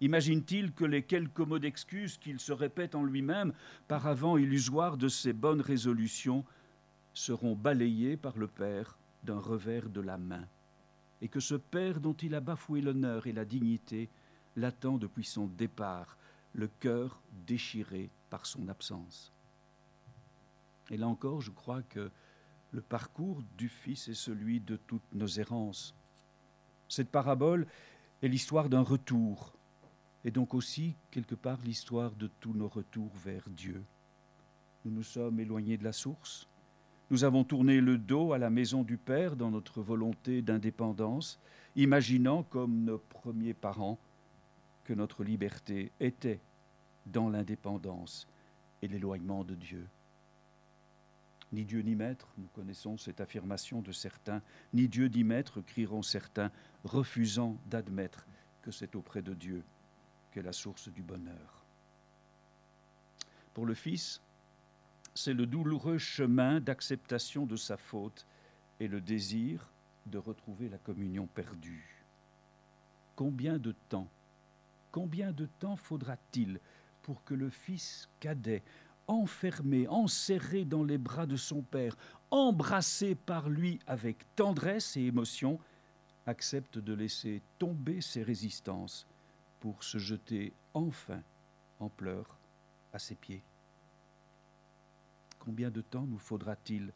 Imagine-t-il 0.00 0.72
que 0.72 0.84
les 0.84 1.02
quelques 1.02 1.40
mots 1.40 1.58
d'excuse 1.58 2.16
qu'il 2.16 2.40
se 2.40 2.52
répète 2.52 2.94
en 2.94 3.04
lui-même, 3.04 3.52
par 3.86 4.06
avant 4.06 4.38
illusoire 4.38 4.96
de 4.96 5.08
ses 5.08 5.32
bonnes 5.32 5.60
résolutions, 5.60 6.44
seront 7.12 7.54
balayés 7.54 8.16
par 8.16 8.38
le 8.38 8.46
Père 8.46 8.98
d'un 9.24 9.38
revers 9.38 9.90
de 9.90 10.00
la 10.00 10.16
main, 10.16 10.46
et 11.22 11.28
que 11.28 11.40
ce 11.40 11.54
Père 11.54 12.00
dont 12.00 12.14
il 12.14 12.34
a 12.34 12.40
bafoué 12.40 12.80
l'honneur 12.80 13.26
et 13.26 13.32
la 13.32 13.44
dignité 13.44 14.08
l'attend 14.56 14.98
depuis 14.98 15.24
son 15.24 15.46
départ, 15.46 16.16
le 16.54 16.68
cœur 16.68 17.20
déchiré 17.46 18.10
par 18.30 18.46
son 18.46 18.68
absence. 18.68 19.32
Et 20.90 20.96
là 20.96 21.06
encore, 21.06 21.40
je 21.40 21.50
crois 21.50 21.82
que 21.82 22.10
le 22.72 22.80
parcours 22.80 23.42
du 23.56 23.68
Fils 23.68 24.08
est 24.08 24.14
celui 24.14 24.60
de 24.60 24.76
toutes 24.76 25.12
nos 25.12 25.26
errances. 25.26 25.94
Cette 26.88 27.10
parabole 27.10 27.66
est 28.22 28.28
l'histoire 28.28 28.68
d'un 28.68 28.82
retour, 28.82 29.52
et 30.24 30.30
donc 30.30 30.54
aussi, 30.54 30.94
quelque 31.10 31.34
part, 31.34 31.58
l'histoire 31.64 32.12
de 32.12 32.28
tous 32.40 32.52
nos 32.52 32.68
retours 32.68 33.12
vers 33.24 33.48
Dieu. 33.48 33.82
Nous 34.84 34.90
nous 34.90 35.02
sommes 35.02 35.40
éloignés 35.40 35.76
de 35.76 35.84
la 35.84 35.92
source, 35.92 36.48
nous 37.10 37.24
avons 37.24 37.44
tourné 37.44 37.80
le 37.80 37.98
dos 37.98 38.32
à 38.32 38.38
la 38.38 38.50
maison 38.50 38.82
du 38.82 38.96
Père 38.96 39.36
dans 39.36 39.50
notre 39.50 39.82
volonté 39.82 40.42
d'indépendance, 40.42 41.40
imaginant, 41.76 42.42
comme 42.44 42.84
nos 42.84 42.98
premiers 42.98 43.54
parents, 43.54 43.98
que 44.84 44.94
notre 44.94 45.24
liberté 45.24 45.90
était 46.00 46.40
dans 47.06 47.28
l'indépendance 47.28 48.26
et 48.82 48.88
l'éloignement 48.88 49.44
de 49.44 49.54
Dieu 49.54 49.86
ni 51.52 51.64
Dieu 51.64 51.80
ni 51.80 51.94
maître, 51.94 52.28
nous 52.38 52.48
connaissons 52.54 52.96
cette 52.96 53.20
affirmation 53.20 53.80
de 53.80 53.92
certains, 53.92 54.42
ni 54.72 54.88
Dieu 54.88 55.06
ni 55.08 55.24
maître, 55.24 55.60
crieront 55.60 56.02
certains, 56.02 56.50
refusant 56.84 57.56
d'admettre 57.66 58.26
que 58.62 58.70
c'est 58.70 58.94
auprès 58.94 59.22
de 59.22 59.34
Dieu 59.34 59.62
qu'est 60.32 60.42
la 60.42 60.52
source 60.52 60.88
du 60.88 61.02
bonheur. 61.02 61.64
Pour 63.52 63.66
le 63.66 63.74
Fils, 63.74 64.20
c'est 65.14 65.34
le 65.34 65.46
douloureux 65.46 65.98
chemin 65.98 66.60
d'acceptation 66.60 67.46
de 67.46 67.56
sa 67.56 67.76
faute 67.76 68.26
et 68.78 68.88
le 68.88 69.00
désir 69.00 69.68
de 70.06 70.18
retrouver 70.18 70.68
la 70.68 70.78
communion 70.78 71.26
perdue. 71.26 72.04
Combien 73.16 73.58
de 73.58 73.74
temps, 73.88 74.08
combien 74.90 75.32
de 75.32 75.46
temps 75.58 75.76
faudra-t-il 75.76 76.58
pour 77.02 77.22
que 77.24 77.34
le 77.34 77.50
Fils 77.50 78.08
cadet 78.18 78.62
enfermé, 79.06 79.88
enserré 79.88 80.64
dans 80.64 80.84
les 80.84 80.98
bras 80.98 81.26
de 81.26 81.36
son 81.36 81.62
Père, 81.62 81.96
embrassé 82.30 83.16
par 83.16 83.48
lui 83.48 83.80
avec 83.86 84.24
tendresse 84.36 84.96
et 84.96 85.02
émotion, 85.02 85.58
accepte 86.26 86.78
de 86.78 86.94
laisser 86.94 87.42
tomber 87.58 88.00
ses 88.00 88.22
résistances 88.22 89.06
pour 89.58 89.82
se 89.82 89.98
jeter 89.98 90.52
enfin 90.74 91.20
en 91.80 91.88
pleurs 91.88 92.38
à 92.92 92.98
ses 93.00 93.16
pieds? 93.16 93.42
Combien 95.40 95.70
de 95.70 95.80
temps 95.80 96.06
nous 96.06 96.18
faudra-t-il 96.18 96.92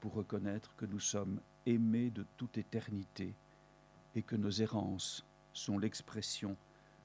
pour 0.00 0.14
reconnaître 0.14 0.74
que 0.76 0.86
nous 0.86 1.00
sommes 1.00 1.40
aimés 1.66 2.10
de 2.10 2.26
toute 2.36 2.58
éternité 2.58 3.34
et 4.14 4.22
que 4.22 4.34
nos 4.34 4.50
errances 4.50 5.24
sont 5.52 5.78
l'expression 5.78 6.56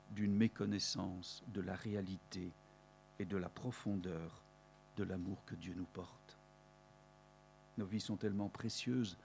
d'une 0.09 0.35
méconnaissance 0.35 1.43
de 1.47 1.61
la 1.61 1.75
réalité 1.75 2.51
et 3.19 3.25
de 3.25 3.38
la 3.38 3.47
profondeur 3.47 4.43
de 4.97 5.03
l'amour 5.03 5.45
que 5.45 5.55
Dieu 5.55 5.75
nous 5.75 5.85
porte? 5.85 6.38
Nos 7.77 7.85
vies 7.85 8.01
sont 8.01 8.17
tellement 8.17 8.50
précieuses 8.50 9.17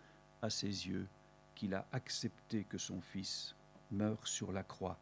à 0.43 0.51
ses 0.51 0.67
yeux 0.67 1.09
qu'il 1.55 1.75
a 1.75 1.87
accepté 1.91 2.65
que 2.65 2.79
son 2.79 3.01
Fils 3.01 3.57
meure 3.91 4.27
sur 4.27 4.53
la 4.53 4.63
croix 4.63 4.99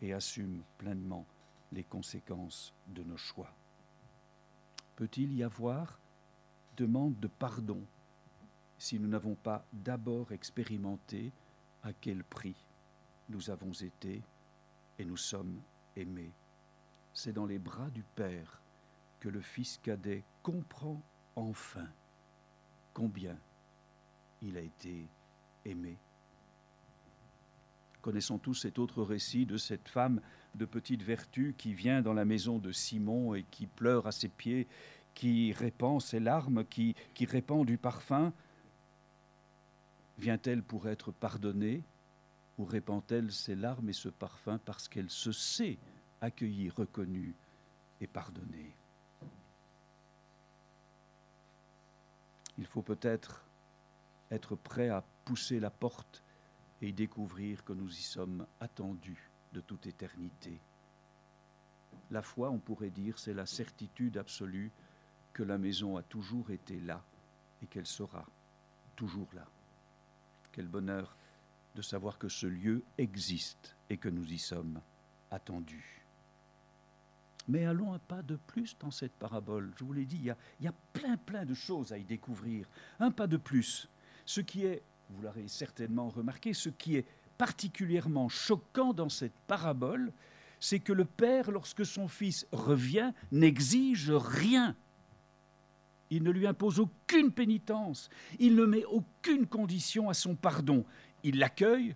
et 0.00 0.14
assume 0.14 0.62
pleinement 0.78 1.26
les 1.70 1.84
conséquences 1.84 2.72
de 2.88 3.02
nos 3.02 3.18
choix. 3.18 3.54
Peut-il 4.98 5.32
y 5.32 5.44
avoir 5.44 5.96
demande 6.76 7.14
de 7.20 7.28
pardon 7.28 7.80
si 8.78 8.98
nous 8.98 9.06
n'avons 9.06 9.36
pas 9.36 9.64
d'abord 9.72 10.32
expérimenté 10.32 11.30
à 11.84 11.92
quel 11.92 12.24
prix 12.24 12.56
nous 13.28 13.48
avons 13.48 13.70
été 13.70 14.20
et 14.98 15.04
nous 15.04 15.16
sommes 15.16 15.60
aimés 15.94 16.32
c'est 17.12 17.32
dans 17.32 17.46
les 17.46 17.58
bras 17.58 17.90
du 17.90 18.02
Père 18.02 18.60
que 19.20 19.28
le 19.28 19.40
Fils 19.40 19.78
cadet 19.82 20.24
comprend 20.42 21.00
enfin 21.36 21.88
combien 22.92 23.36
il 24.42 24.56
a 24.56 24.60
été 24.60 25.06
aimé. 25.64 25.96
Connaissons 28.00 28.38
tous 28.38 28.54
cet 28.54 28.78
autre 28.78 29.02
récit 29.02 29.46
de 29.46 29.56
cette 29.56 29.88
femme 29.88 30.20
de 30.54 30.64
petite 30.64 31.02
vertu 31.02 31.54
qui 31.56 31.74
vient 31.74 32.02
dans 32.02 32.14
la 32.14 32.24
maison 32.24 32.58
de 32.58 32.72
Simon 32.72 33.34
et 33.34 33.44
qui 33.50 33.66
pleure 33.66 34.06
à 34.06 34.12
ses 34.12 34.28
pieds, 34.28 34.66
qui 35.14 35.52
répand 35.52 36.00
ses 36.00 36.20
larmes, 36.20 36.64
qui, 36.64 36.94
répand 37.20 37.66
du 37.66 37.78
parfum. 37.78 38.32
Vient-elle 40.18 40.62
pour 40.62 40.88
être 40.88 41.12
pardonnée 41.12 41.82
ou 42.58 42.64
répand-elle 42.64 43.30
ses 43.30 43.54
larmes 43.54 43.88
et 43.88 43.92
ce 43.92 44.08
parfum 44.08 44.58
parce 44.64 44.88
qu'elle 44.88 45.10
se 45.10 45.32
sait 45.32 45.78
accueilli, 46.20 46.70
reconnu 46.70 47.34
et 48.00 48.06
pardonné. 48.06 48.74
Il 52.58 52.66
faut 52.66 52.82
peut-être 52.82 53.44
être 54.32 54.56
prêt 54.56 54.88
à 54.88 55.04
pousser 55.24 55.60
la 55.60 55.70
porte 55.70 56.24
et 56.82 56.92
découvrir 56.92 57.64
que 57.64 57.72
nous 57.72 57.90
y 57.90 58.02
sommes 58.02 58.46
attendus 58.60 59.27
de 59.52 59.60
toute 59.60 59.86
éternité. 59.86 60.58
La 62.10 62.22
foi, 62.22 62.50
on 62.50 62.58
pourrait 62.58 62.90
dire, 62.90 63.18
c'est 63.18 63.34
la 63.34 63.46
certitude 63.46 64.16
absolue 64.16 64.70
que 65.32 65.42
la 65.42 65.58
maison 65.58 65.96
a 65.96 66.02
toujours 66.02 66.50
été 66.50 66.80
là 66.80 67.02
et 67.62 67.66
qu'elle 67.66 67.86
sera 67.86 68.24
toujours 68.96 69.28
là. 69.34 69.46
Quel 70.52 70.66
bonheur 70.66 71.14
de 71.74 71.82
savoir 71.82 72.18
que 72.18 72.28
ce 72.28 72.46
lieu 72.46 72.82
existe 72.96 73.76
et 73.88 73.96
que 73.98 74.08
nous 74.08 74.32
y 74.32 74.38
sommes 74.38 74.80
attendus. 75.30 76.02
Mais 77.46 77.64
allons 77.64 77.94
un 77.94 77.98
pas 77.98 78.22
de 78.22 78.36
plus 78.36 78.76
dans 78.78 78.90
cette 78.90 79.12
parabole. 79.12 79.72
Je 79.78 79.84
vous 79.84 79.92
l'ai 79.92 80.04
dit, 80.04 80.16
il 80.16 80.34
y, 80.60 80.68
a, 80.68 80.74
plein, 80.92 81.16
plein 81.16 81.46
de 81.46 81.54
choses 81.54 81.92
à 81.92 81.98
y 81.98 82.04
découvrir. 82.04 82.68
Un 83.00 83.10
pas 83.10 83.26
de 83.26 83.36
plus. 83.36 83.88
Ce 84.26 84.40
qui 84.40 84.66
est, 84.66 84.82
vous 85.10 85.22
l'aurez 85.22 85.48
certainement 85.48 86.10
remarqué, 86.10 86.52
ce 86.52 86.68
qui 86.68 86.96
est 86.96 87.06
particulièrement 87.38 88.28
choquant 88.28 88.92
dans 88.92 89.08
cette 89.08 89.38
parabole, 89.46 90.12
c'est 90.60 90.80
que 90.80 90.92
le 90.92 91.04
Père, 91.04 91.50
lorsque 91.50 91.86
son 91.86 92.08
Fils 92.08 92.46
revient, 92.52 93.12
n'exige 93.30 94.10
rien. 94.10 94.74
Il 96.10 96.22
ne 96.24 96.30
lui 96.30 96.46
impose 96.46 96.80
aucune 96.80 97.30
pénitence, 97.30 98.10
il 98.38 98.56
ne 98.56 98.64
met 98.64 98.84
aucune 98.86 99.46
condition 99.46 100.08
à 100.08 100.14
son 100.14 100.34
pardon. 100.34 100.84
Il 101.22 101.38
l'accueille, 101.38 101.94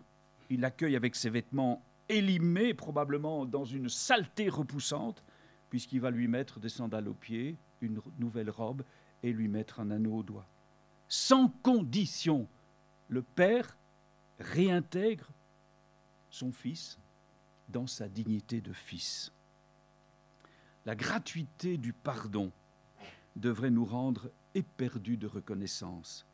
il 0.51 0.61
l'accueille 0.61 0.97
avec 0.97 1.17
ses 1.17 1.31
vêtements 1.31 1.83
élimés, 2.09 2.75
probablement 2.75 3.47
dans 3.47 3.65
une 3.65 3.89
saleté 3.89 4.49
repoussante, 4.49 5.25
puisqu'il 5.71 6.01
va 6.01 6.11
lui 6.11 6.29
mettre 6.29 6.61
des 6.61 6.69
sandales 6.69 7.09
aux 7.09 7.15
pieds, 7.15 7.57
une 7.81 8.01
nouvelle 8.19 8.51
robe 8.51 8.83
et 9.23 9.33
lui 9.33 9.49
mettre 9.49 9.81
un 9.81 9.91
anneau 9.91 10.19
au 10.19 10.23
doigt. 10.23 10.47
Sans 11.09 11.49
condition, 11.63 12.47
le 13.09 13.23
Père 13.23 13.77
réintègre 14.43 15.31
son 16.31 16.53
Fils 16.53 16.99
dans 17.69 17.87
sa 17.87 18.09
dignité 18.09 18.61
de 18.61 18.73
Fils. 18.73 19.33
La 20.85 20.95
gratuité 20.95 21.79
du 21.79 21.93
pardon 21.93 22.51
devrait 23.37 23.71
nous 23.71 23.85
rendre 23.85 24.31
éperdus 24.55 25.17
de 25.17 25.27
reconnaissance. 25.27 26.27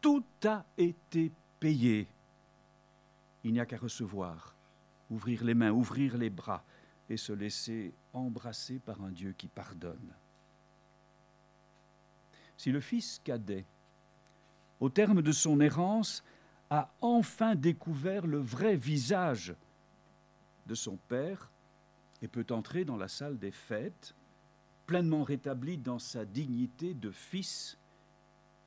Tout 0.00 0.24
a 0.44 0.64
été 0.78 1.32
payé. 1.58 2.06
Il 3.42 3.52
n'y 3.52 3.60
a 3.60 3.66
qu'à 3.66 3.78
recevoir, 3.78 4.54
ouvrir 5.10 5.44
les 5.44 5.54
mains, 5.54 5.70
ouvrir 5.70 6.16
les 6.16 6.30
bras 6.30 6.62
et 7.08 7.16
se 7.16 7.32
laisser 7.32 7.92
embrasser 8.12 8.78
par 8.78 9.02
un 9.02 9.10
Dieu 9.10 9.32
qui 9.36 9.48
pardonne. 9.48 10.14
Si 12.56 12.70
le 12.70 12.80
fils 12.80 13.20
cadet, 13.24 13.64
au 14.78 14.88
terme 14.88 15.22
de 15.22 15.32
son 15.32 15.60
errance, 15.60 16.22
a 16.70 16.92
enfin 17.00 17.56
découvert 17.56 18.26
le 18.26 18.38
vrai 18.38 18.76
visage 18.76 19.54
de 20.66 20.74
son 20.74 20.96
père 21.08 21.50
et 22.22 22.28
peut 22.28 22.46
entrer 22.50 22.84
dans 22.84 22.96
la 22.96 23.08
salle 23.08 23.38
des 23.38 23.50
fêtes, 23.50 24.14
pleinement 24.86 25.24
rétabli 25.24 25.78
dans 25.78 25.98
sa 25.98 26.24
dignité 26.24 26.94
de 26.94 27.10
fils, 27.10 27.76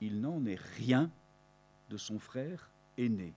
il 0.01 0.19
n'en 0.19 0.45
est 0.45 0.60
rien 0.77 1.10
de 1.89 1.98
son 1.98 2.19
frère 2.19 2.69
aîné. 2.98 3.33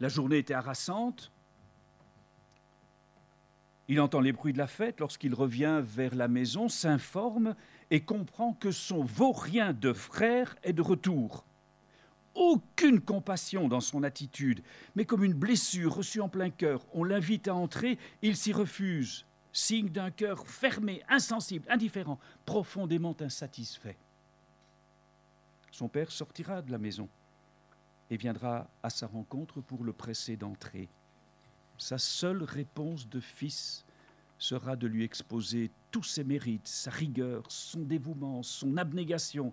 La 0.00 0.08
journée 0.08 0.38
était 0.38 0.54
harassante. 0.54 1.30
Il 3.86 4.00
entend 4.00 4.20
les 4.20 4.32
bruits 4.32 4.52
de 4.52 4.58
la 4.58 4.66
fête 4.66 4.98
lorsqu'il 4.98 5.34
revient 5.34 5.80
vers 5.84 6.14
la 6.14 6.26
maison, 6.26 6.68
s'informe 6.68 7.54
et 7.90 8.00
comprend 8.00 8.54
que 8.54 8.72
son 8.72 9.04
vaurien 9.04 9.72
de 9.72 9.92
frère 9.92 10.56
est 10.64 10.72
de 10.72 10.82
retour 10.82 11.44
aucune 12.34 13.00
compassion 13.00 13.68
dans 13.68 13.80
son 13.80 14.02
attitude, 14.02 14.62
mais 14.94 15.04
comme 15.04 15.24
une 15.24 15.34
blessure 15.34 15.94
reçue 15.94 16.20
en 16.20 16.28
plein 16.28 16.50
cœur. 16.50 16.86
On 16.92 17.04
l'invite 17.04 17.48
à 17.48 17.54
entrer, 17.54 17.98
il 18.22 18.36
s'y 18.36 18.52
refuse, 18.52 19.26
signe 19.52 19.90
d'un 19.90 20.10
cœur 20.10 20.46
fermé, 20.46 21.02
insensible, 21.08 21.66
indifférent, 21.68 22.18
profondément 22.44 23.16
insatisfait. 23.20 23.96
Son 25.70 25.88
père 25.88 26.10
sortira 26.10 26.62
de 26.62 26.70
la 26.70 26.78
maison 26.78 27.08
et 28.10 28.16
viendra 28.16 28.68
à 28.82 28.90
sa 28.90 29.06
rencontre 29.06 29.60
pour 29.60 29.84
le 29.84 29.92
presser 29.92 30.36
d'entrer. 30.36 30.88
Sa 31.78 31.98
seule 31.98 32.42
réponse 32.42 33.08
de 33.08 33.20
fils 33.20 33.84
sera 34.38 34.76
de 34.76 34.86
lui 34.86 35.04
exposer 35.04 35.70
tous 35.90 36.02
ses 36.02 36.24
mérites, 36.24 36.66
sa 36.66 36.90
rigueur, 36.90 37.44
son 37.48 37.80
dévouement, 37.80 38.42
son 38.42 38.76
abnégation, 38.76 39.52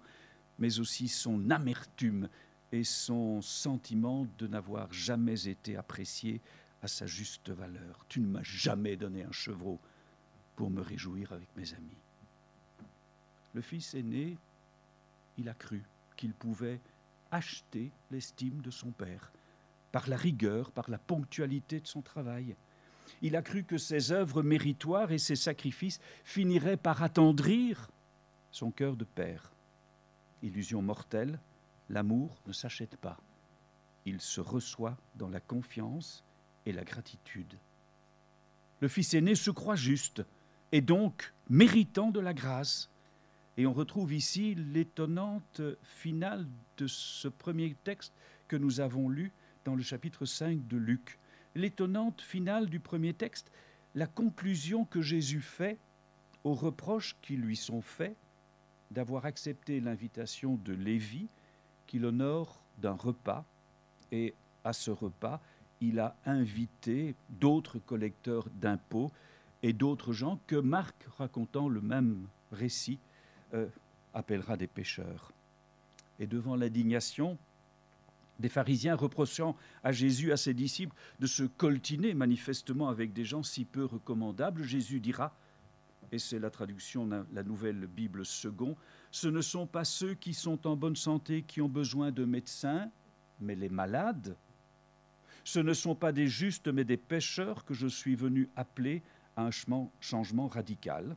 mais 0.57 0.79
aussi 0.79 1.07
son 1.07 1.49
amertume 1.51 2.27
et 2.71 2.83
son 2.83 3.41
sentiment 3.41 4.27
de 4.37 4.47
n'avoir 4.47 4.91
jamais 4.93 5.47
été 5.47 5.75
apprécié 5.75 6.41
à 6.81 6.87
sa 6.87 7.05
juste 7.05 7.49
valeur. 7.49 8.05
Tu 8.07 8.19
ne 8.19 8.27
m'as 8.27 8.43
jamais 8.43 8.95
donné 8.95 9.23
un 9.23 9.31
chevreau 9.31 9.79
pour 10.55 10.69
me 10.69 10.81
réjouir 10.81 11.31
avec 11.33 11.49
mes 11.55 11.73
amis. 11.73 11.97
Le 13.53 13.61
fils 13.61 13.95
aîné, 13.95 14.37
il 15.37 15.49
a 15.49 15.53
cru 15.53 15.83
qu'il 16.15 16.33
pouvait 16.33 16.79
acheter 17.31 17.91
l'estime 18.11 18.61
de 18.61 18.71
son 18.71 18.91
père 18.91 19.31
par 19.91 20.07
la 20.07 20.17
rigueur, 20.17 20.71
par 20.71 20.89
la 20.89 20.97
ponctualité 20.97 21.79
de 21.79 21.87
son 21.87 22.01
travail. 22.01 22.55
Il 23.21 23.35
a 23.35 23.41
cru 23.41 23.63
que 23.63 23.77
ses 23.77 24.11
œuvres 24.11 24.43
méritoires 24.43 25.11
et 25.11 25.17
ses 25.17 25.35
sacrifices 25.35 25.99
finiraient 26.23 26.77
par 26.77 27.01
attendrir 27.01 27.89
son 28.51 28.71
cœur 28.71 28.95
de 28.95 29.05
père. 29.05 29.51
Illusion 30.43 30.81
mortelle, 30.81 31.39
L'amour 31.89 32.37
ne 32.45 32.53
s'achète 32.53 32.97
pas. 32.97 33.19
Il 34.05 34.21
se 34.21 34.41
reçoit 34.41 34.97
dans 35.15 35.29
la 35.29 35.39
confiance 35.39 36.23
et 36.65 36.71
la 36.71 36.83
gratitude. 36.83 37.57
Le 38.79 38.87
fils 38.87 39.13
aîné 39.13 39.35
se 39.35 39.51
croit 39.51 39.75
juste 39.75 40.23
et 40.71 40.81
donc 40.81 41.33
méritant 41.49 42.11
de 42.11 42.19
la 42.19 42.33
grâce. 42.33 42.89
Et 43.57 43.65
on 43.65 43.73
retrouve 43.73 44.13
ici 44.13 44.55
l'étonnante 44.55 45.61
finale 45.83 46.47
de 46.77 46.87
ce 46.87 47.27
premier 47.27 47.75
texte 47.83 48.13
que 48.47 48.55
nous 48.55 48.79
avons 48.79 49.09
lu 49.09 49.31
dans 49.65 49.75
le 49.75 49.83
chapitre 49.83 50.25
5 50.25 50.67
de 50.67 50.77
Luc. 50.77 51.19
L'étonnante 51.55 52.21
finale 52.21 52.69
du 52.69 52.79
premier 52.79 53.13
texte, 53.13 53.51
la 53.95 54.07
conclusion 54.07 54.85
que 54.85 55.01
Jésus 55.01 55.41
fait 55.41 55.77
aux 56.43 56.53
reproches 56.53 57.17
qui 57.21 57.35
lui 57.35 57.55
sont 57.55 57.81
faits 57.81 58.15
d'avoir 58.91 59.25
accepté 59.25 59.81
l'invitation 59.81 60.55
de 60.63 60.73
Lévi 60.73 61.27
qu'il 61.89 62.05
honore 62.05 62.61
d'un 62.77 62.93
repas. 62.93 63.43
Et 64.11 64.33
à 64.63 64.73
ce 64.73 64.91
repas, 64.91 65.41
il 65.81 65.99
a 65.99 66.15
invité 66.25 67.15
d'autres 67.29 67.79
collecteurs 67.79 68.47
d'impôts 68.61 69.11
et 69.63 69.73
d'autres 69.73 70.13
gens 70.13 70.39
que 70.45 70.55
Marc, 70.55 70.95
racontant 71.17 71.67
le 71.67 71.81
même 71.81 72.27
récit, 72.51 72.99
euh, 73.55 73.67
appellera 74.13 74.55
des 74.55 74.67
pécheurs. 74.67 75.31
Et 76.19 76.27
devant 76.27 76.55
l'indignation 76.55 77.37
des 78.39 78.49
pharisiens 78.49 78.95
reprochant 78.95 79.55
à 79.83 79.91
Jésus, 79.91 80.31
à 80.31 80.37
ses 80.37 80.53
disciples, 80.53 80.95
de 81.19 81.27
se 81.27 81.43
coltiner 81.43 82.13
manifestement 82.13 82.87
avec 82.87 83.13
des 83.13 83.25
gens 83.25 83.43
si 83.43 83.65
peu 83.65 83.83
recommandables, 83.83 84.63
Jésus 84.63 84.99
dira, 84.99 85.33
et 86.11 86.19
c'est 86.19 86.39
la 86.39 86.49
traduction 86.49 87.05
de 87.05 87.23
la 87.33 87.43
nouvelle 87.43 87.87
Bible 87.87 88.25
second, 88.25 88.75
ce 89.11 89.27
ne 89.27 89.41
sont 89.41 89.67
pas 89.67 89.85
ceux 89.85 90.13
qui 90.13 90.33
sont 90.33 90.67
en 90.67 90.75
bonne 90.75 90.95
santé 90.95 91.43
qui 91.43 91.61
ont 91.61 91.69
besoin 91.69 92.11
de 92.11 92.25
médecins, 92.25 92.89
mais 93.39 93.55
les 93.55 93.69
malades. 93.69 94.35
Ce 95.43 95.59
ne 95.59 95.73
sont 95.73 95.95
pas 95.95 96.11
des 96.11 96.27
justes, 96.27 96.67
mais 96.67 96.83
des 96.83 96.97
pécheurs 96.97 97.65
que 97.65 97.73
je 97.73 97.87
suis 97.87 98.15
venu 98.15 98.49
appeler 98.55 99.01
à 99.35 99.43
un 99.43 99.51
changement 100.01 100.47
radical. 100.47 101.15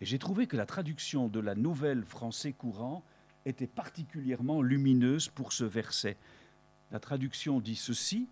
Et 0.00 0.06
j'ai 0.06 0.18
trouvé 0.18 0.46
que 0.46 0.56
la 0.56 0.66
traduction 0.66 1.28
de 1.28 1.40
la 1.40 1.54
nouvelle 1.54 2.04
français 2.04 2.52
courant 2.52 3.02
était 3.46 3.66
particulièrement 3.66 4.62
lumineuse 4.62 5.28
pour 5.28 5.52
ce 5.52 5.64
verset. 5.64 6.16
La 6.92 7.00
traduction 7.00 7.60
dit 7.60 7.76
ceci, 7.76 8.28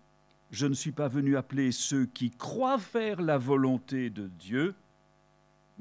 Je 0.51 0.67
ne 0.67 0.73
suis 0.73 0.91
pas 0.91 1.07
venu 1.07 1.35
appeler 1.35 1.71
ceux 1.71 2.05
qui 2.05 2.29
croient 2.29 2.77
faire 2.77 3.21
la 3.21 3.39
volonté 3.39 4.11
de 4.11 4.27
Dieu, 4.27 4.75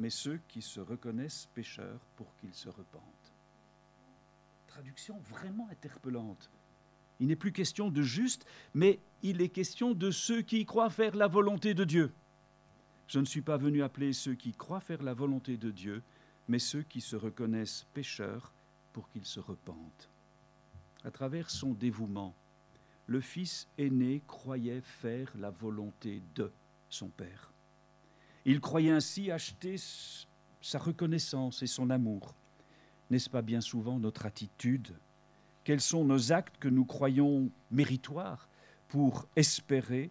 mais 0.03 0.11
ceux 0.11 0.41
qui 0.49 0.63
se 0.63 0.81
reconnaissent 0.81 1.49
pécheurs 1.55 2.01
pour 2.17 2.35
qu'ils 2.37 2.55
se 2.55 2.69
repentent. 2.69 3.33
Traduction 4.67 5.17
vraiment 5.31 5.69
interpellante. 5.71 6.51
Il 7.21 7.29
n'est 7.29 7.37
plus 7.37 7.53
question 7.53 7.89
de 7.89 8.03
juste, 8.03 8.45
mais 8.75 8.99
il 9.23 9.41
est 9.41 9.49
question 9.49 9.95
de 9.95 10.11
ceux 10.11 10.43
qui 10.43 10.67
croient 10.67 10.91
faire 10.91 11.15
la 11.15 11.29
volonté 11.29 11.73
de 11.73 11.85
Dieu. 11.85 12.13
Je 13.07 13.21
ne 13.21 13.25
suis 13.25 13.43
pas 13.43 13.57
venu 13.57 13.85
appeler 13.85 14.13
ceux 14.13 14.35
qui 14.35 14.53
croient 14.53 14.81
faire 14.81 15.05
la 15.05 15.15
volonté 15.15 15.57
de 15.57 15.71
Dieu, 15.71 16.03
mais 16.49 16.59
ceux 16.59 16.83
qui 16.83 17.01
se 17.01 17.15
reconnaissent 17.15 17.87
pécheurs 17.95 18.53
pour 18.93 19.09
qu'ils 19.09 19.27
se 19.27 19.39
repentent. 19.39 20.11
À 21.05 21.13
travers 21.13 21.49
son 21.49 21.75
dévouement, 21.75 22.35
le 23.07 23.21
fils 23.21 23.69
aîné 23.79 24.21
croyait 24.27 24.81
faire 24.81 25.33
la 25.39 25.51
volonté 25.51 26.23
de 26.35 26.51
son 26.91 27.09
père. 27.09 27.52
Il 28.45 28.61
croyait 28.61 28.91
ainsi 28.91 29.31
acheter 29.31 29.77
sa 30.61 30.79
reconnaissance 30.79 31.63
et 31.63 31.67
son 31.67 31.91
amour. 31.91 32.35
N'est-ce 33.11 33.31
pas 33.31 33.43
bien 33.43 33.61
souvent 33.61 33.99
notre 33.99 34.27
attitude? 34.27 34.97
Quels 35.65 35.81
sont 35.81 36.05
nos 36.05 36.33
actes 36.33 36.59
que 36.59 36.69
nous 36.69 36.85
croyons 36.85 37.51
méritoires 37.71 38.49
pour 38.89 39.29
espérer 39.37 40.11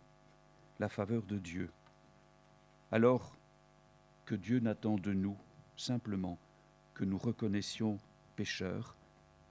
la 0.80 0.88
faveur 0.88 1.24
de 1.24 1.38
Dieu? 1.38 1.70
Alors 2.92 3.36
que 4.26 4.36
Dieu 4.36 4.60
n'attend 4.60 4.96
de 4.96 5.12
nous 5.12 5.38
simplement 5.76 6.38
que 6.94 7.04
nous 7.04 7.18
reconnaissions 7.18 7.98
pécheurs, 8.36 8.96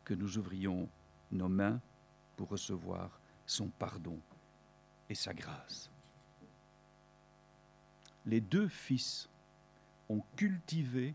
que 0.04 0.14
nous 0.14 0.38
ouvrions 0.38 0.88
nos 1.32 1.48
mains 1.48 1.80
pour 2.36 2.48
recevoir 2.48 3.20
son 3.44 3.68
pardon 3.68 4.18
et 5.08 5.14
sa 5.14 5.34
grâce 5.34 5.90
les 8.26 8.40
deux 8.40 8.68
fils 8.68 9.28
ont 10.08 10.22
cultivé 10.36 11.14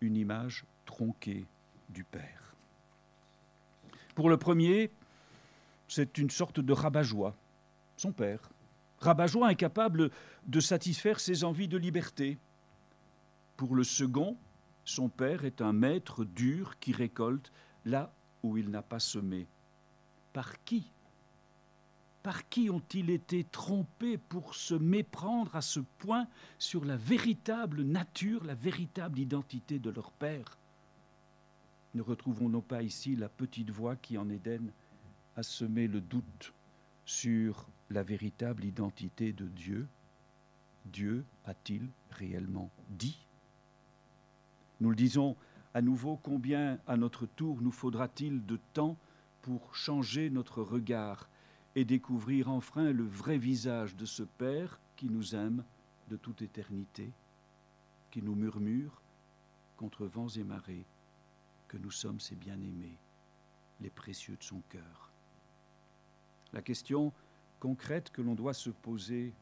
une 0.00 0.16
image 0.16 0.64
tronquée 0.84 1.46
du 1.88 2.04
Père. 2.04 2.54
Pour 4.14 4.28
le 4.28 4.36
premier, 4.36 4.90
c'est 5.88 6.18
une 6.18 6.30
sorte 6.30 6.60
de 6.60 6.72
rabat-joie, 6.72 7.34
son 7.96 8.12
Père. 8.12 8.50
Rabat-joie 9.00 9.48
incapable 9.48 10.10
de 10.46 10.60
satisfaire 10.60 11.20
ses 11.20 11.44
envies 11.44 11.68
de 11.68 11.78
liberté. 11.78 12.38
Pour 13.56 13.74
le 13.74 13.84
second, 13.84 14.36
son 14.84 15.08
Père 15.08 15.44
est 15.44 15.60
un 15.60 15.72
maître 15.72 16.24
dur 16.24 16.78
qui 16.78 16.92
récolte 16.92 17.52
là 17.84 18.12
où 18.42 18.56
il 18.56 18.70
n'a 18.70 18.82
pas 18.82 18.98
semé. 18.98 19.46
Par 20.32 20.62
qui 20.64 20.90
Par 22.22 22.48
qui 22.48 22.68
ont-ils 22.68 23.10
été 23.10 23.44
trompés 23.44 24.18
pour 24.18 24.54
se 24.54 24.74
méprendre 24.74 25.56
à 25.56 25.62
ce 25.62 25.80
point 25.80 26.26
sur 26.58 26.84
la 26.84 26.96
véritable 26.96 27.82
nature, 27.82 28.44
la 28.44 28.54
véritable 28.54 29.18
identité 29.18 29.78
de 29.78 29.90
leur 29.90 30.12
Père? 30.12 30.58
Ne 31.94 32.02
retrouvons-nous 32.02 32.60
pas 32.60 32.82
ici 32.82 33.16
la 33.16 33.28
petite 33.28 33.70
voix 33.70 33.96
qui, 33.96 34.18
en 34.18 34.28
Éden, 34.28 34.70
a 35.36 35.42
semé 35.42 35.88
le 35.88 36.00
doute 36.00 36.52
sur 37.04 37.66
la 37.88 38.02
véritable 38.02 38.64
identité 38.64 39.32
de 39.32 39.46
Dieu? 39.46 39.88
Dieu 40.84 41.24
a-t-il 41.44 41.88
réellement 42.10 42.70
dit? 42.90 43.26
Nous 44.80 44.90
le 44.90 44.96
disons 44.96 45.36
à 45.72 45.82
nouveau, 45.82 46.16
combien 46.22 46.78
à 46.86 46.96
notre 46.96 47.26
tour 47.26 47.62
nous 47.62 47.70
faudra-t-il 47.70 48.44
de 48.44 48.58
temps 48.74 48.96
pour 49.42 49.74
changer 49.74 50.28
notre 50.30 50.62
regard 50.62 51.28
et 51.76 51.84
découvrir 51.84 52.50
enfin 52.50 52.92
le 52.92 53.04
vrai 53.04 53.38
visage 53.38 53.94
de 53.96 54.04
ce 54.04 54.22
Père 54.22 54.80
qui 54.96 55.08
nous 55.08 55.34
aime 55.34 55.64
de 56.08 56.16
toute 56.16 56.42
éternité, 56.42 57.10
qui 58.10 58.22
nous 58.22 58.34
murmure 58.34 59.00
contre 59.76 60.06
vents 60.06 60.28
et 60.28 60.44
marées 60.44 60.84
que 61.68 61.76
nous 61.76 61.90
sommes 61.90 62.20
ses 62.20 62.34
bien-aimés, 62.34 62.98
les 63.80 63.90
précieux 63.90 64.36
de 64.36 64.42
son 64.42 64.60
cœur. 64.68 65.10
La 66.52 66.62
question 66.62 67.12
concrète 67.60 68.10
que 68.10 68.22
l'on 68.22 68.34
doit 68.34 68.54
se 68.54 68.70
poser 68.70 69.32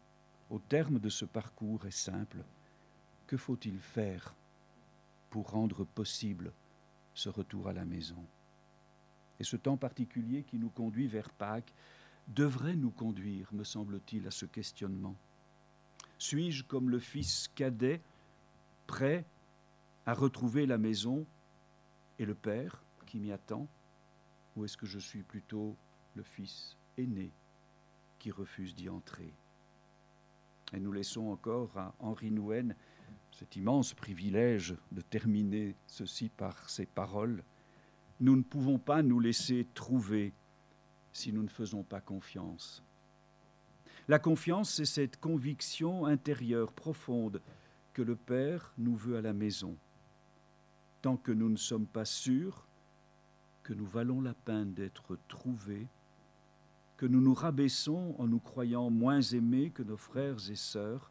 au 0.50 0.58
terme 0.58 0.98
de 0.98 1.08
ce 1.08 1.24
parcours 1.24 1.86
est 1.86 1.90
simple. 1.90 2.44
Que 3.26 3.36
faut-il 3.36 3.78
faire 3.78 4.34
pour 5.30 5.50
rendre 5.50 5.84
possible 5.84 6.52
ce 7.14 7.30
retour 7.30 7.68
à 7.68 7.72
la 7.72 7.84
maison? 7.84 8.22
Et 9.40 9.44
ce 9.44 9.56
temps 9.56 9.76
particulier 9.76 10.42
qui 10.42 10.58
nous 10.58 10.70
conduit 10.70 11.06
vers 11.06 11.30
Pâques 11.30 11.72
devrait 12.28 12.76
nous 12.76 12.90
conduire, 12.90 13.48
me 13.52 13.64
semble-t-il, 13.64 14.26
à 14.26 14.30
ce 14.30 14.46
questionnement. 14.46 15.16
Suis-je 16.18 16.64
comme 16.64 16.90
le 16.90 16.98
fils 16.98 17.48
cadet, 17.54 18.00
prêt 18.86 19.24
à 20.06 20.14
retrouver 20.14 20.66
la 20.66 20.78
maison 20.78 21.26
et 22.18 22.24
le 22.24 22.34
père 22.34 22.82
qui 23.06 23.18
m'y 23.18 23.32
attend 23.32 23.66
Ou 24.56 24.64
est-ce 24.64 24.76
que 24.76 24.86
je 24.86 24.98
suis 24.98 25.22
plutôt 25.22 25.76
le 26.14 26.22
fils 26.22 26.76
aîné 26.96 27.30
qui 28.18 28.30
refuse 28.30 28.74
d'y 28.74 28.88
entrer? 28.88 29.32
Et 30.72 30.80
nous 30.80 30.92
laissons 30.92 31.28
encore 31.28 31.76
à 31.76 31.94
Henri 31.98 32.30
Nouwen 32.30 32.74
cet 33.30 33.56
immense 33.56 33.94
privilège 33.94 34.74
de 34.90 35.00
terminer 35.00 35.76
ceci 35.86 36.28
par 36.28 36.68
ces 36.68 36.86
paroles. 36.86 37.42
Nous 38.20 38.36
ne 38.36 38.42
pouvons 38.42 38.78
pas 38.78 39.02
nous 39.02 39.20
laisser 39.20 39.66
trouver 39.74 40.32
si 41.18 41.32
nous 41.32 41.42
ne 41.42 41.48
faisons 41.48 41.82
pas 41.82 42.00
confiance. 42.00 42.82
La 44.06 44.18
confiance, 44.18 44.74
c'est 44.74 44.84
cette 44.84 45.20
conviction 45.20 46.06
intérieure 46.06 46.72
profonde 46.72 47.42
que 47.92 48.02
le 48.02 48.16
Père 48.16 48.72
nous 48.78 48.96
veut 48.96 49.16
à 49.16 49.20
la 49.20 49.32
maison. 49.32 49.76
Tant 51.02 51.16
que 51.16 51.32
nous 51.32 51.50
ne 51.50 51.56
sommes 51.56 51.86
pas 51.86 52.04
sûrs 52.04 52.66
que 53.64 53.74
nous 53.74 53.86
valons 53.86 54.20
la 54.20 54.32
peine 54.32 54.72
d'être 54.72 55.18
trouvés, 55.28 55.86
que 56.96 57.06
nous 57.06 57.20
nous 57.20 57.34
rabaissons 57.34 58.14
en 58.18 58.26
nous 58.26 58.38
croyant 58.38 58.88
moins 58.88 59.20
aimés 59.20 59.70
que 59.70 59.82
nos 59.82 59.98
frères 59.98 60.50
et 60.50 60.56
sœurs, 60.56 61.10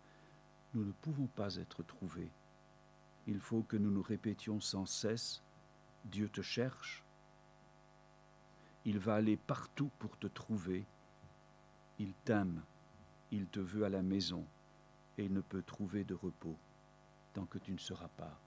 nous 0.74 0.84
ne 0.84 0.92
pouvons 0.92 1.28
pas 1.28 1.58
être 1.58 1.84
trouvés. 1.84 2.32
Il 3.28 3.40
faut 3.40 3.62
que 3.62 3.78
nous 3.78 3.92
nous 3.92 4.02
répétions 4.02 4.60
sans 4.60 4.86
cesse, 4.86 5.44
Dieu 6.06 6.30
te 6.30 6.42
cherche, 6.42 7.04
il 8.88 9.00
va 9.00 9.16
aller 9.16 9.36
partout 9.36 9.92
pour 10.00 10.18
te 10.18 10.28
trouver. 10.28 10.86
Il 12.00 12.14
t'aime, 12.24 12.62
il 13.32 13.46
te 13.48 13.60
veut 13.60 13.84
à 13.84 13.90
la 13.90 14.02
maison, 14.02 14.46
et 15.18 15.28
ne 15.28 15.42
peut 15.42 15.62
trouver 15.62 16.06
de 16.06 16.14
repos 16.14 16.56
tant 17.34 17.46
que 17.46 17.58
tu 17.58 17.74
ne 17.74 17.78
seras 17.78 18.08
pas 18.08 18.40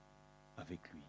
avec 0.57 0.81
lui. 0.93 1.03